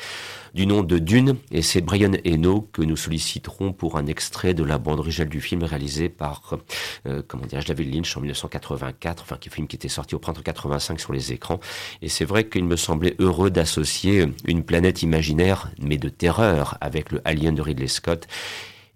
du 0.55 0.67
nom 0.67 0.83
de 0.83 0.99
Dune, 0.99 1.37
et 1.51 1.63
c'est 1.63 1.81
Brian 1.81 2.13
Eno 2.27 2.69
que 2.73 2.83
nous 2.83 2.97
solliciterons 2.97 3.73
pour 3.73 3.97
un 3.97 4.07
extrait 4.07 4.55
de 4.55 4.63
la 4.63 4.79
bande 4.79 5.01
originale 5.01 5.29
du 5.29 5.41
film 5.41 5.63
réalisé 5.63 6.09
par, 6.09 6.59
euh, 7.07 7.23
comment 7.27 7.47
dirais-je, 7.47 7.69
David 7.69 7.95
Lynch 7.95 8.17
en 8.17 8.21
1984, 8.21 9.23
enfin, 9.23 9.37
qui 9.41 9.51
film 9.51 9.67
qui 9.67 9.77
était 9.77 9.89
sorti 9.89 10.15
au 10.15 10.19
printemps 10.19 10.43
85 10.43 11.01
sur 11.01 11.13
les 11.13 11.33
écrans. 11.33 11.61
Et 12.01 12.09
c'est 12.09 12.25
vrai 12.25 12.49
qu'il 12.49 12.65
me 12.65 12.77
semblait 12.77 13.15
heureux 13.19 13.51
d'associer 13.51 14.27
une 14.47 14.63
planète 14.63 15.03
imaginaire, 15.03 15.71
mais 15.81 15.99
de 15.99 16.09
terreur, 16.09 16.77
avec 16.81 17.13
le 17.13 17.21
Alien 17.25 17.55
de 17.55 17.63
Ridley 17.63 17.89
Scott 17.89 18.27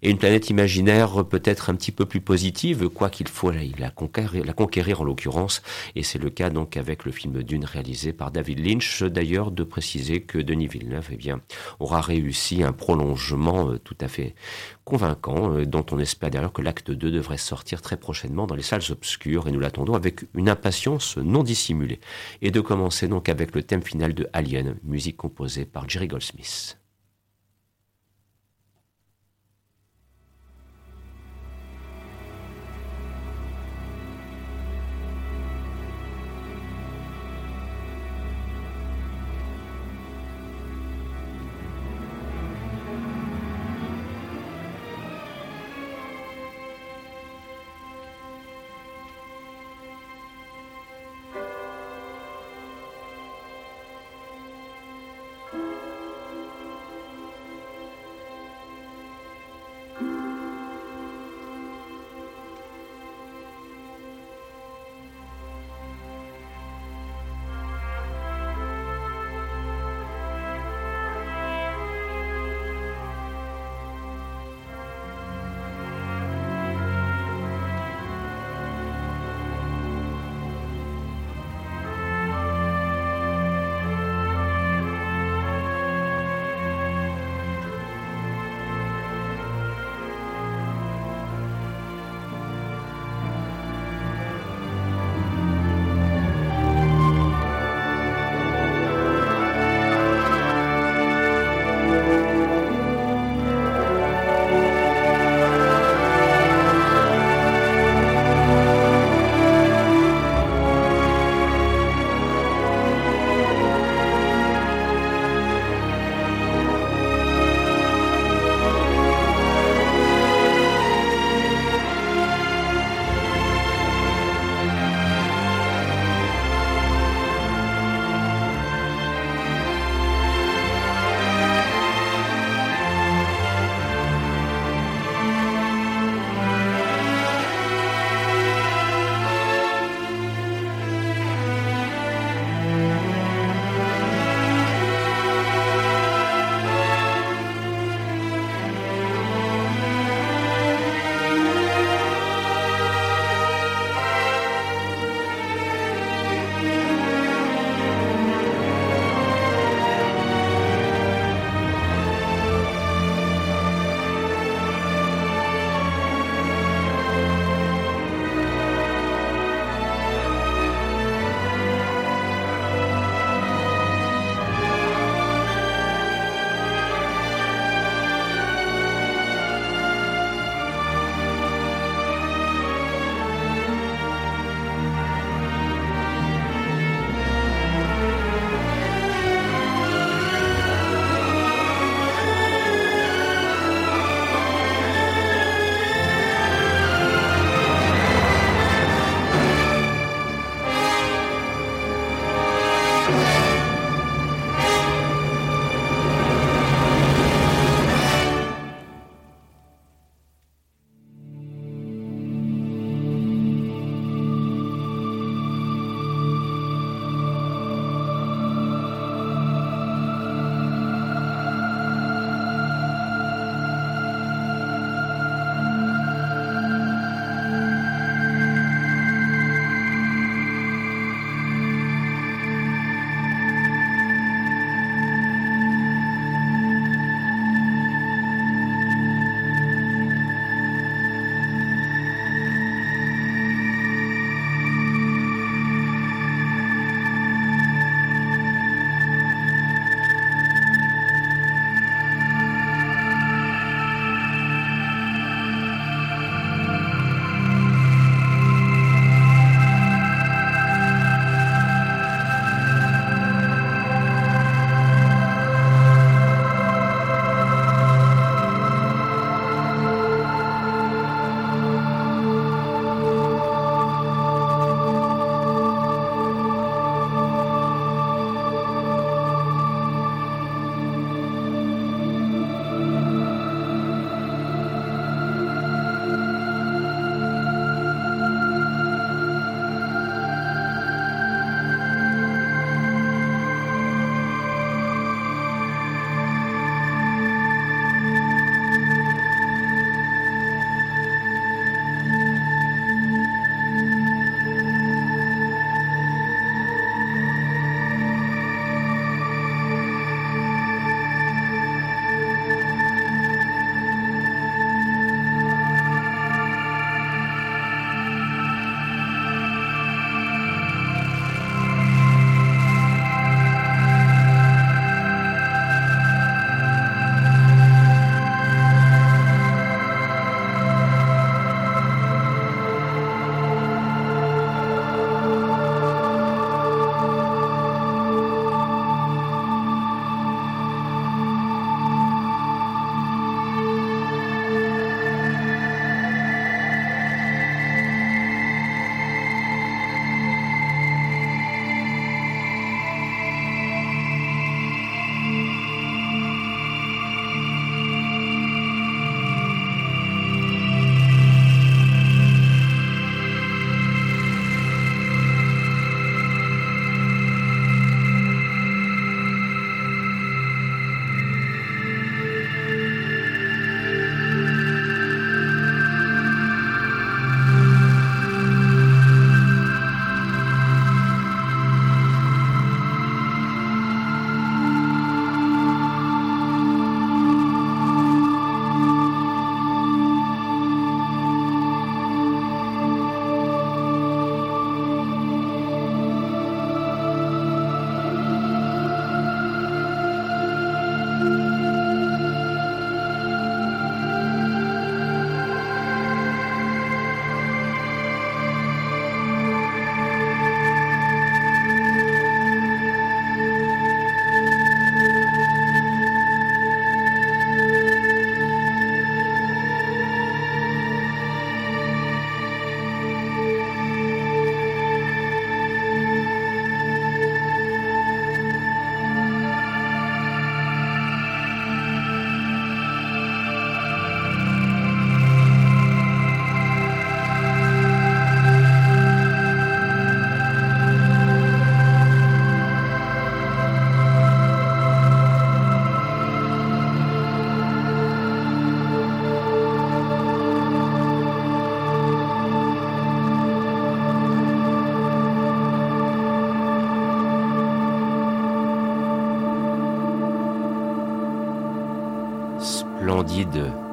et 0.01 0.11
une 0.11 0.17
planète 0.17 0.49
imaginaire 0.49 1.25
peut-être 1.25 1.69
un 1.69 1.75
petit 1.75 1.91
peu 1.91 2.05
plus 2.05 2.21
positive, 2.21 2.89
quoi 2.89 3.09
qu'il 3.09 3.27
faut 3.27 3.51
la 3.51 3.89
conquérir, 3.89 5.01
en 5.01 5.03
l'occurrence, 5.03 5.61
et 5.95 6.03
c'est 6.03 6.19
le 6.19 6.29
cas 6.29 6.49
donc 6.49 6.77
avec 6.77 7.05
le 7.05 7.11
film 7.11 7.43
Dune 7.43 7.65
réalisé 7.65 8.13
par 8.13 8.31
David 8.31 8.59
Lynch, 8.59 9.03
d'ailleurs 9.03 9.51
de 9.51 9.63
préciser 9.63 10.21
que 10.21 10.37
Denis 10.37 10.67
Villeneuve 10.67 11.09
eh 11.11 11.15
bien, 11.15 11.41
aura 11.79 12.01
réussi 12.01 12.63
un 12.63 12.73
prolongement 12.73 13.69
euh, 13.69 13.79
tout 13.79 13.97
à 14.01 14.07
fait 14.07 14.35
convaincant, 14.85 15.51
euh, 15.53 15.65
dont 15.65 15.85
on 15.91 15.99
espère 15.99 16.29
d'ailleurs 16.29 16.53
que 16.53 16.61
l'acte 16.61 16.91
2 16.91 17.11
devrait 17.11 17.37
sortir 17.37 17.81
très 17.81 17.97
prochainement 17.97 18.47
dans 18.47 18.55
les 18.55 18.63
salles 18.63 18.81
obscures, 18.89 19.47
et 19.47 19.51
nous 19.51 19.59
l'attendons 19.59 19.95
avec 19.95 20.25
une 20.35 20.49
impatience 20.49 21.17
non 21.17 21.43
dissimulée. 21.43 21.99
Et 22.41 22.51
de 22.51 22.61
commencer 22.61 23.07
donc 23.07 23.29
avec 23.29 23.55
le 23.55 23.63
thème 23.63 23.83
final 23.83 24.13
de 24.13 24.27
Alien, 24.33 24.75
musique 24.83 25.17
composée 25.17 25.65
par 25.65 25.89
Jerry 25.89 26.07
Goldsmith. 26.07 26.77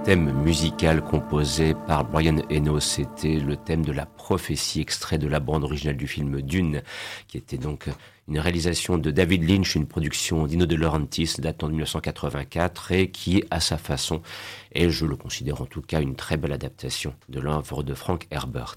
Thème 0.05 0.33
musical 0.43 1.01
composé 1.03 1.73
par 1.87 2.05
Brian 2.05 2.37
Eno, 2.51 2.79
c'était 2.79 3.39
le 3.39 3.57
thème 3.57 3.83
de 3.87 3.93
la 3.93 4.05
prophétie 4.05 4.83
extrait 4.83 5.17
de 5.17 5.27
la 5.27 5.41
bande 5.41 5.65
originale 5.65 5.97
du 5.97 6.07
film 6.07 6.43
Dune, 6.43 6.83
qui 7.27 7.39
était 7.39 7.57
donc 7.57 7.89
une 8.29 8.39
réalisation 8.39 8.99
de 8.99 9.11
David 9.11 9.49
Lynch, 9.49 9.77
une 9.77 9.87
production 9.87 10.47
d'Ino 10.47 10.67
De 10.67 10.77
Laurentiis 10.77 11.37
datant 11.39 11.69
de 11.69 11.73
1984 11.73 12.93
et 12.93 13.11
qui, 13.11 13.45
à 13.51 13.61
sa 13.61 13.79
façon, 13.79 14.21
est, 14.73 14.91
je 14.91 15.07
le 15.07 15.17
considère 15.17 15.63
en 15.63 15.67
tout 15.67 15.81
cas, 15.81 16.03
une 16.03 16.17
très 16.17 16.37
belle 16.37 16.53
adaptation 16.53 17.15
de 17.31 17.41
l'œuvre 17.41 17.83
de 17.83 17.95
Frank 17.95 18.27
Herbert. 18.31 18.77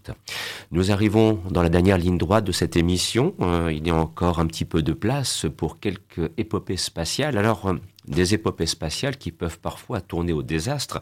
Nous 0.72 0.92
arrivons 0.92 1.42
dans 1.50 1.62
la 1.62 1.70
dernière 1.70 1.98
ligne 1.98 2.18
droite 2.18 2.46
de 2.46 2.54
cette 2.54 2.78
émission. 2.78 3.36
Euh, 3.42 3.70
il 3.74 3.86
y 3.86 3.90
a 3.90 3.96
encore 3.96 4.40
un 4.40 4.48
petit 4.48 4.66
peu 4.66 4.82
de 4.82 4.94
place 4.94 5.46
pour 5.58 5.82
quelques 5.82 6.32
épopées 6.38 6.78
spatiales. 6.78 7.38
Alors, 7.38 7.68
euh, 7.68 7.76
des 8.08 8.34
épopées 8.34 8.66
spatiales 8.66 9.18
qui 9.18 9.32
peuvent 9.32 9.60
parfois 9.60 10.02
tourner 10.02 10.34
au 10.34 10.44
désastre. 10.44 11.02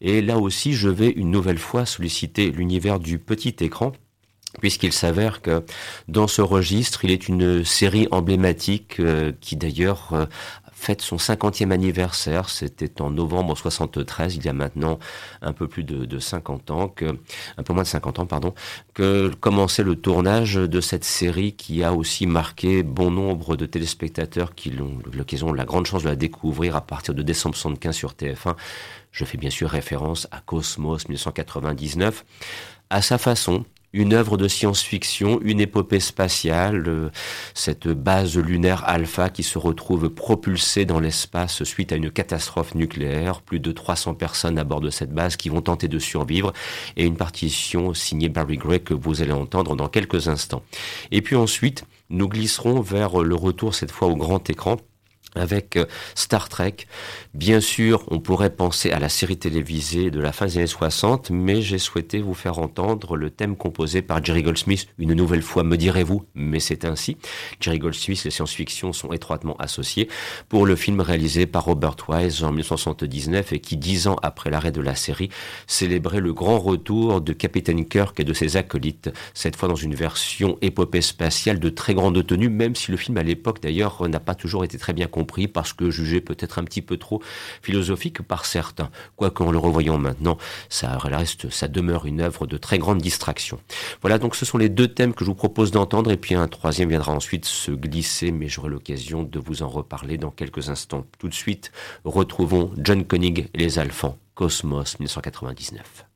Et 0.00 0.22
là 0.22 0.38
aussi, 0.38 0.72
je 0.72 0.88
vais 0.88 1.10
une 1.10 1.30
nouvelle 1.30 1.58
fois 1.58 1.86
solliciter 1.86 2.50
l'univers 2.50 3.00
du 3.00 3.18
petit 3.18 3.56
écran 3.60 3.92
puisqu'il 4.60 4.92
s'avère 4.92 5.42
que 5.42 5.64
dans 6.08 6.26
ce 6.26 6.42
registre, 6.42 7.04
il 7.04 7.10
est 7.10 7.28
une 7.28 7.64
série 7.64 8.08
emblématique 8.10 9.00
euh, 9.00 9.32
qui 9.40 9.56
d'ailleurs 9.56 10.12
euh, 10.12 10.26
fête 10.76 11.00
son 11.00 11.16
50e 11.16 11.72
anniversaire. 11.72 12.50
C'était 12.50 13.00
en 13.00 13.10
novembre 13.10 13.56
73, 13.56 14.36
il 14.36 14.44
y 14.44 14.48
a 14.48 14.52
maintenant 14.52 14.98
un 15.40 15.52
peu 15.52 15.66
plus 15.66 15.82
de, 15.82 16.04
de 16.04 16.18
50 16.18 16.70
ans, 16.70 16.88
que, 16.88 17.18
un 17.56 17.62
peu 17.62 17.72
moins 17.72 17.82
de 17.82 17.88
50 17.88 18.18
ans, 18.18 18.26
pardon, 18.26 18.54
que 18.94 19.32
commençait 19.40 19.82
le 19.82 19.96
tournage 19.96 20.54
de 20.54 20.80
cette 20.80 21.04
série 21.04 21.54
qui 21.54 21.82
a 21.82 21.94
aussi 21.94 22.26
marqué 22.26 22.82
bon 22.82 23.10
nombre 23.10 23.56
de 23.56 23.66
téléspectateurs 23.66 24.54
qui 24.54 24.72
ont 24.78 24.98
l'occasion, 25.12 25.52
la 25.52 25.64
grande 25.64 25.86
chance 25.86 26.02
de 26.02 26.08
la 26.10 26.16
découvrir 26.16 26.76
à 26.76 26.82
partir 26.82 27.14
de 27.14 27.22
décembre 27.22 27.56
75 27.56 27.96
sur 27.96 28.12
TF1. 28.12 28.54
Je 29.12 29.24
fais 29.24 29.38
bien 29.38 29.50
sûr 29.50 29.70
référence 29.70 30.28
à 30.30 30.40
Cosmos 30.40 31.08
1999. 31.08 32.24
À 32.90 33.00
sa 33.00 33.16
façon, 33.16 33.64
une 33.96 34.12
œuvre 34.12 34.36
de 34.36 34.46
science-fiction, 34.46 35.40
une 35.42 35.58
épopée 35.58 36.00
spatiale, 36.00 36.84
euh, 36.86 37.10
cette 37.54 37.88
base 37.88 38.36
lunaire 38.36 38.84
alpha 38.86 39.30
qui 39.30 39.42
se 39.42 39.58
retrouve 39.58 40.10
propulsée 40.10 40.84
dans 40.84 41.00
l'espace 41.00 41.64
suite 41.64 41.92
à 41.92 41.96
une 41.96 42.10
catastrophe 42.10 42.74
nucléaire, 42.74 43.40
plus 43.40 43.58
de 43.58 43.72
300 43.72 44.14
personnes 44.14 44.58
à 44.58 44.64
bord 44.64 44.82
de 44.82 44.90
cette 44.90 45.12
base 45.12 45.36
qui 45.36 45.48
vont 45.48 45.62
tenter 45.62 45.88
de 45.88 45.98
survivre, 45.98 46.52
et 46.96 47.04
une 47.04 47.16
partition 47.16 47.94
signée 47.94 48.28
Barry 48.28 48.58
Gray 48.58 48.80
que 48.80 48.94
vous 48.94 49.22
allez 49.22 49.32
entendre 49.32 49.76
dans 49.76 49.88
quelques 49.88 50.28
instants. 50.28 50.62
Et 51.10 51.22
puis 51.22 51.36
ensuite, 51.36 51.84
nous 52.10 52.28
glisserons 52.28 52.80
vers 52.80 53.22
le 53.22 53.34
retour 53.34 53.74
cette 53.74 53.90
fois 53.90 54.08
au 54.08 54.16
grand 54.16 54.48
écran 54.50 54.76
avec 55.36 55.76
euh, 55.76 55.84
Star 56.14 56.48
Trek. 56.48 56.76
Bien 57.34 57.60
sûr, 57.60 58.04
on 58.08 58.18
pourrait 58.20 58.50
penser 58.50 58.90
à 58.90 58.98
la 58.98 59.08
série 59.08 59.36
télévisée 59.36 60.10
de 60.10 60.20
la 60.20 60.32
fin 60.32 60.46
des 60.46 60.58
années 60.58 60.66
60, 60.66 61.30
mais 61.30 61.62
j'ai 61.62 61.78
souhaité 61.78 62.20
vous 62.20 62.34
faire 62.34 62.58
entendre 62.58 63.16
le 63.16 63.30
thème 63.30 63.56
composé 63.56 64.02
par 64.02 64.24
Jerry 64.24 64.42
Goldsmith, 64.42 64.88
une 64.98 65.12
nouvelle 65.12 65.42
fois, 65.42 65.62
me 65.62 65.76
direz-vous, 65.76 66.24
mais 66.34 66.60
c'est 66.60 66.84
ainsi. 66.84 67.16
Jerry 67.60 67.78
Goldsmith 67.78 68.24
et 68.24 68.30
science-fiction 68.30 68.92
sont 68.92 69.12
étroitement 69.12 69.56
associés 69.58 70.08
pour 70.48 70.66
le 70.66 70.76
film 70.76 71.00
réalisé 71.00 71.46
par 71.46 71.64
Robert 71.64 71.96
Wise 72.08 72.42
en 72.42 72.52
1979 72.52 73.52
et 73.52 73.58
qui, 73.60 73.76
dix 73.76 74.06
ans 74.06 74.16
après 74.22 74.50
l'arrêt 74.50 74.72
de 74.72 74.80
la 74.80 74.94
série, 74.94 75.28
célébrait 75.66 76.20
le 76.20 76.32
grand 76.32 76.58
retour 76.58 77.20
de 77.20 77.32
Capitaine 77.32 77.84
Kirk 77.84 78.18
et 78.20 78.24
de 78.24 78.32
ses 78.32 78.56
acolytes, 78.56 79.10
cette 79.34 79.56
fois 79.56 79.68
dans 79.68 79.74
une 79.74 79.94
version 79.94 80.58
épopée 80.62 81.02
spatiale 81.02 81.58
de 81.58 81.68
très 81.68 81.94
grande 81.94 82.26
tenue, 82.26 82.48
même 82.48 82.74
si 82.74 82.90
le 82.90 82.96
film 82.96 83.16
à 83.18 83.22
l'époque 83.22 83.60
d'ailleurs 83.60 84.08
n'a 84.08 84.20
pas 84.20 84.34
toujours 84.34 84.64
été 84.64 84.78
très 84.78 84.92
bien 84.92 85.06
compris 85.06 85.25
parce 85.52 85.72
que 85.72 85.90
jugé 85.90 86.20
peut-être 86.20 86.58
un 86.58 86.64
petit 86.64 86.82
peu 86.82 86.96
trop 86.96 87.22
philosophique 87.62 88.22
par 88.22 88.46
certains. 88.46 88.90
Quoique 89.16 89.42
en 89.42 89.50
le 89.50 89.58
revoyant 89.58 89.98
maintenant, 89.98 90.38
ça 90.68 90.96
reste, 90.98 91.50
ça 91.50 91.68
demeure 91.68 92.06
une 92.06 92.20
œuvre 92.20 92.46
de 92.46 92.56
très 92.56 92.78
grande 92.78 92.98
distraction. 92.98 93.60
Voilà, 94.00 94.18
donc 94.18 94.36
ce 94.36 94.44
sont 94.44 94.58
les 94.58 94.68
deux 94.68 94.88
thèmes 94.88 95.14
que 95.14 95.24
je 95.24 95.30
vous 95.30 95.34
propose 95.34 95.70
d'entendre 95.70 96.10
et 96.10 96.16
puis 96.16 96.34
un 96.34 96.48
troisième 96.48 96.88
viendra 96.88 97.12
ensuite 97.12 97.44
se 97.44 97.70
glisser, 97.70 98.32
mais 98.32 98.48
j'aurai 98.48 98.70
l'occasion 98.70 99.22
de 99.22 99.38
vous 99.38 99.62
en 99.62 99.68
reparler 99.68 100.18
dans 100.18 100.30
quelques 100.30 100.68
instants. 100.68 101.04
Tout 101.18 101.28
de 101.28 101.34
suite, 101.34 101.72
retrouvons 102.04 102.72
John 102.78 103.04
Koenig 103.04 103.48
et 103.54 103.58
les 103.58 103.78
Alphans, 103.78 104.16
Cosmos 104.34 104.98
1999. 104.98 106.06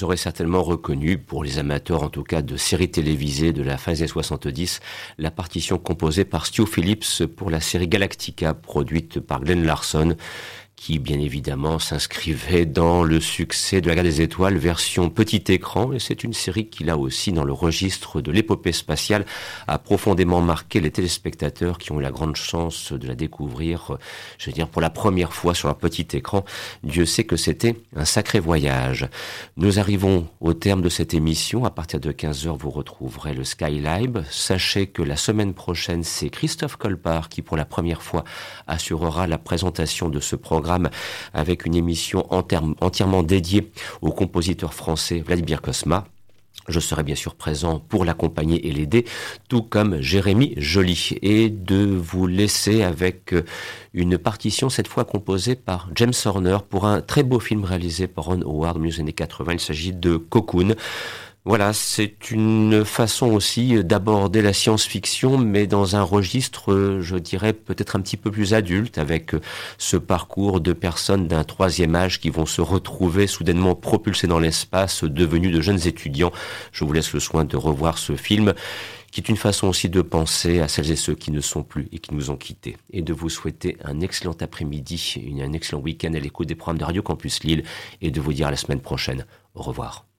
Vous 0.00 0.06
aurez 0.06 0.16
certainement 0.16 0.62
reconnu, 0.62 1.18
pour 1.18 1.44
les 1.44 1.58
amateurs 1.58 2.02
en 2.02 2.08
tout 2.08 2.22
cas 2.22 2.40
de 2.40 2.56
séries 2.56 2.90
télévisées 2.90 3.52
de 3.52 3.62
la 3.62 3.76
fin 3.76 3.92
des 3.92 3.98
années 3.98 4.08
70, 4.08 4.80
la 5.18 5.30
partition 5.30 5.76
composée 5.76 6.24
par 6.24 6.46
Stu 6.46 6.64
Phillips 6.64 7.26
pour 7.26 7.50
la 7.50 7.60
série 7.60 7.86
Galactica, 7.86 8.54
produite 8.54 9.20
par 9.20 9.40
Glenn 9.40 9.62
Larson 9.62 10.16
qui 10.80 10.98
bien 10.98 11.20
évidemment 11.20 11.78
s'inscrivait 11.78 12.64
dans 12.64 13.02
le 13.02 13.20
succès 13.20 13.82
de 13.82 13.88
la 13.88 13.94
Guerre 13.94 14.02
des 14.02 14.22
Étoiles 14.22 14.56
version 14.56 15.10
petit 15.10 15.44
écran. 15.48 15.92
Et 15.92 15.98
c'est 15.98 16.24
une 16.24 16.32
série 16.32 16.68
qui 16.68 16.84
là 16.84 16.96
aussi 16.96 17.32
dans 17.32 17.44
le 17.44 17.52
registre 17.52 18.22
de 18.22 18.32
l'épopée 18.32 18.72
spatiale 18.72 19.26
a 19.68 19.78
profondément 19.78 20.40
marqué 20.40 20.80
les 20.80 20.90
téléspectateurs 20.90 21.76
qui 21.76 21.92
ont 21.92 22.00
eu 22.00 22.02
la 22.02 22.10
grande 22.10 22.34
chance 22.34 22.94
de 22.94 23.06
la 23.06 23.14
découvrir 23.14 23.98
je 24.38 24.46
veux 24.46 24.52
dire 24.54 24.68
pour 24.68 24.80
la 24.80 24.88
première 24.88 25.34
fois 25.34 25.54
sur 25.54 25.68
un 25.68 25.74
petit 25.74 26.08
écran. 26.16 26.46
Dieu 26.82 27.04
sait 27.04 27.24
que 27.24 27.36
c'était 27.36 27.76
un 27.94 28.06
sacré 28.06 28.40
voyage. 28.40 29.06
Nous 29.58 29.78
arrivons 29.78 30.28
au 30.40 30.54
terme 30.54 30.80
de 30.80 30.88
cette 30.88 31.12
émission. 31.12 31.66
À 31.66 31.70
partir 31.70 32.00
de 32.00 32.10
15h 32.10 32.56
vous 32.56 32.70
retrouverez 32.70 33.34
le 33.34 33.44
Skylab 33.44 34.24
sachez 34.30 34.86
que 34.86 35.02
la 35.02 35.16
semaine 35.16 35.52
prochaine 35.52 36.04
c'est 36.04 36.30
Christophe 36.30 36.76
Colpart 36.76 37.28
qui 37.28 37.42
pour 37.42 37.58
la 37.58 37.66
première 37.66 38.00
fois 38.00 38.24
assurera 38.66 39.26
la 39.26 39.36
présentation 39.36 40.08
de 40.08 40.20
ce 40.20 40.36
programme 40.36 40.69
avec 41.32 41.66
une 41.66 41.74
émission 41.74 42.26
entièrement 42.30 43.22
dédiée 43.22 43.70
au 44.02 44.10
compositeur 44.10 44.74
français 44.74 45.22
Vladimir 45.24 45.62
Kosma. 45.62 46.04
Je 46.68 46.78
serai 46.78 47.02
bien 47.02 47.14
sûr 47.14 47.34
présent 47.34 47.80
pour 47.80 48.04
l'accompagner 48.04 48.68
et 48.68 48.72
l'aider, 48.72 49.04
tout 49.48 49.62
comme 49.62 50.00
Jérémy 50.00 50.54
Joly, 50.56 51.18
et 51.22 51.48
de 51.48 51.84
vous 51.84 52.26
laisser 52.26 52.82
avec 52.82 53.34
une 53.94 54.18
partition 54.18 54.68
cette 54.68 54.86
fois 54.86 55.04
composée 55.04 55.56
par 55.56 55.88
James 55.96 56.12
Horner 56.24 56.58
pour 56.68 56.86
un 56.86 57.00
très 57.00 57.22
beau 57.22 57.40
film 57.40 57.64
réalisé 57.64 58.06
par 58.06 58.26
Ron 58.26 58.42
Howard 58.42 58.76
dans 58.78 58.84
les 58.84 59.00
années 59.00 59.12
80. 59.12 59.54
Il 59.54 59.60
s'agit 59.60 59.92
de 59.92 60.16
Cocoon. 60.16 60.74
Voilà, 61.46 61.72
c'est 61.72 62.30
une 62.30 62.84
façon 62.84 63.28
aussi 63.28 63.82
d'aborder 63.82 64.42
la 64.42 64.52
science-fiction, 64.52 65.38
mais 65.38 65.66
dans 65.66 65.96
un 65.96 66.02
registre, 66.02 66.98
je 67.00 67.16
dirais, 67.16 67.54
peut-être 67.54 67.96
un 67.96 68.02
petit 68.02 68.18
peu 68.18 68.30
plus 68.30 68.52
adulte, 68.52 68.98
avec 68.98 69.32
ce 69.78 69.96
parcours 69.96 70.60
de 70.60 70.74
personnes 70.74 71.28
d'un 71.28 71.42
troisième 71.44 71.96
âge 71.96 72.20
qui 72.20 72.28
vont 72.28 72.44
se 72.44 72.60
retrouver 72.60 73.26
soudainement 73.26 73.74
propulsés 73.74 74.26
dans 74.26 74.38
l'espace, 74.38 75.02
devenus 75.02 75.50
de 75.50 75.62
jeunes 75.62 75.86
étudiants. 75.86 76.30
Je 76.72 76.84
vous 76.84 76.92
laisse 76.92 77.14
le 77.14 77.20
soin 77.20 77.44
de 77.46 77.56
revoir 77.56 77.96
ce 77.96 78.16
film 78.16 78.52
qui 79.10 79.20
est 79.20 79.28
une 79.28 79.36
façon 79.38 79.66
aussi 79.68 79.88
de 79.88 80.02
penser 80.02 80.60
à 80.60 80.68
celles 80.68 80.90
et 80.90 80.96
ceux 80.96 81.14
qui 81.14 81.32
ne 81.32 81.40
sont 81.40 81.62
plus 81.62 81.88
et 81.90 81.98
qui 82.00 82.14
nous 82.14 82.30
ont 82.30 82.36
quittés, 82.36 82.76
et 82.92 83.00
de 83.00 83.14
vous 83.14 83.30
souhaiter 83.30 83.78
un 83.82 84.00
excellent 84.02 84.36
après-midi, 84.38 85.16
un 85.40 85.52
excellent 85.54 85.80
week-end 85.80 86.12
à 86.14 86.20
l'écoute 86.20 86.48
des 86.48 86.54
programmes 86.54 86.78
de 86.78 86.84
Radio 86.84 87.02
Campus 87.02 87.42
Lille, 87.44 87.64
et 88.02 88.10
de 88.10 88.20
vous 88.20 88.34
dire 88.34 88.46
à 88.46 88.50
la 88.50 88.56
semaine 88.58 88.80
prochaine. 88.80 89.24
Au 89.54 89.62
revoir. 89.62 90.09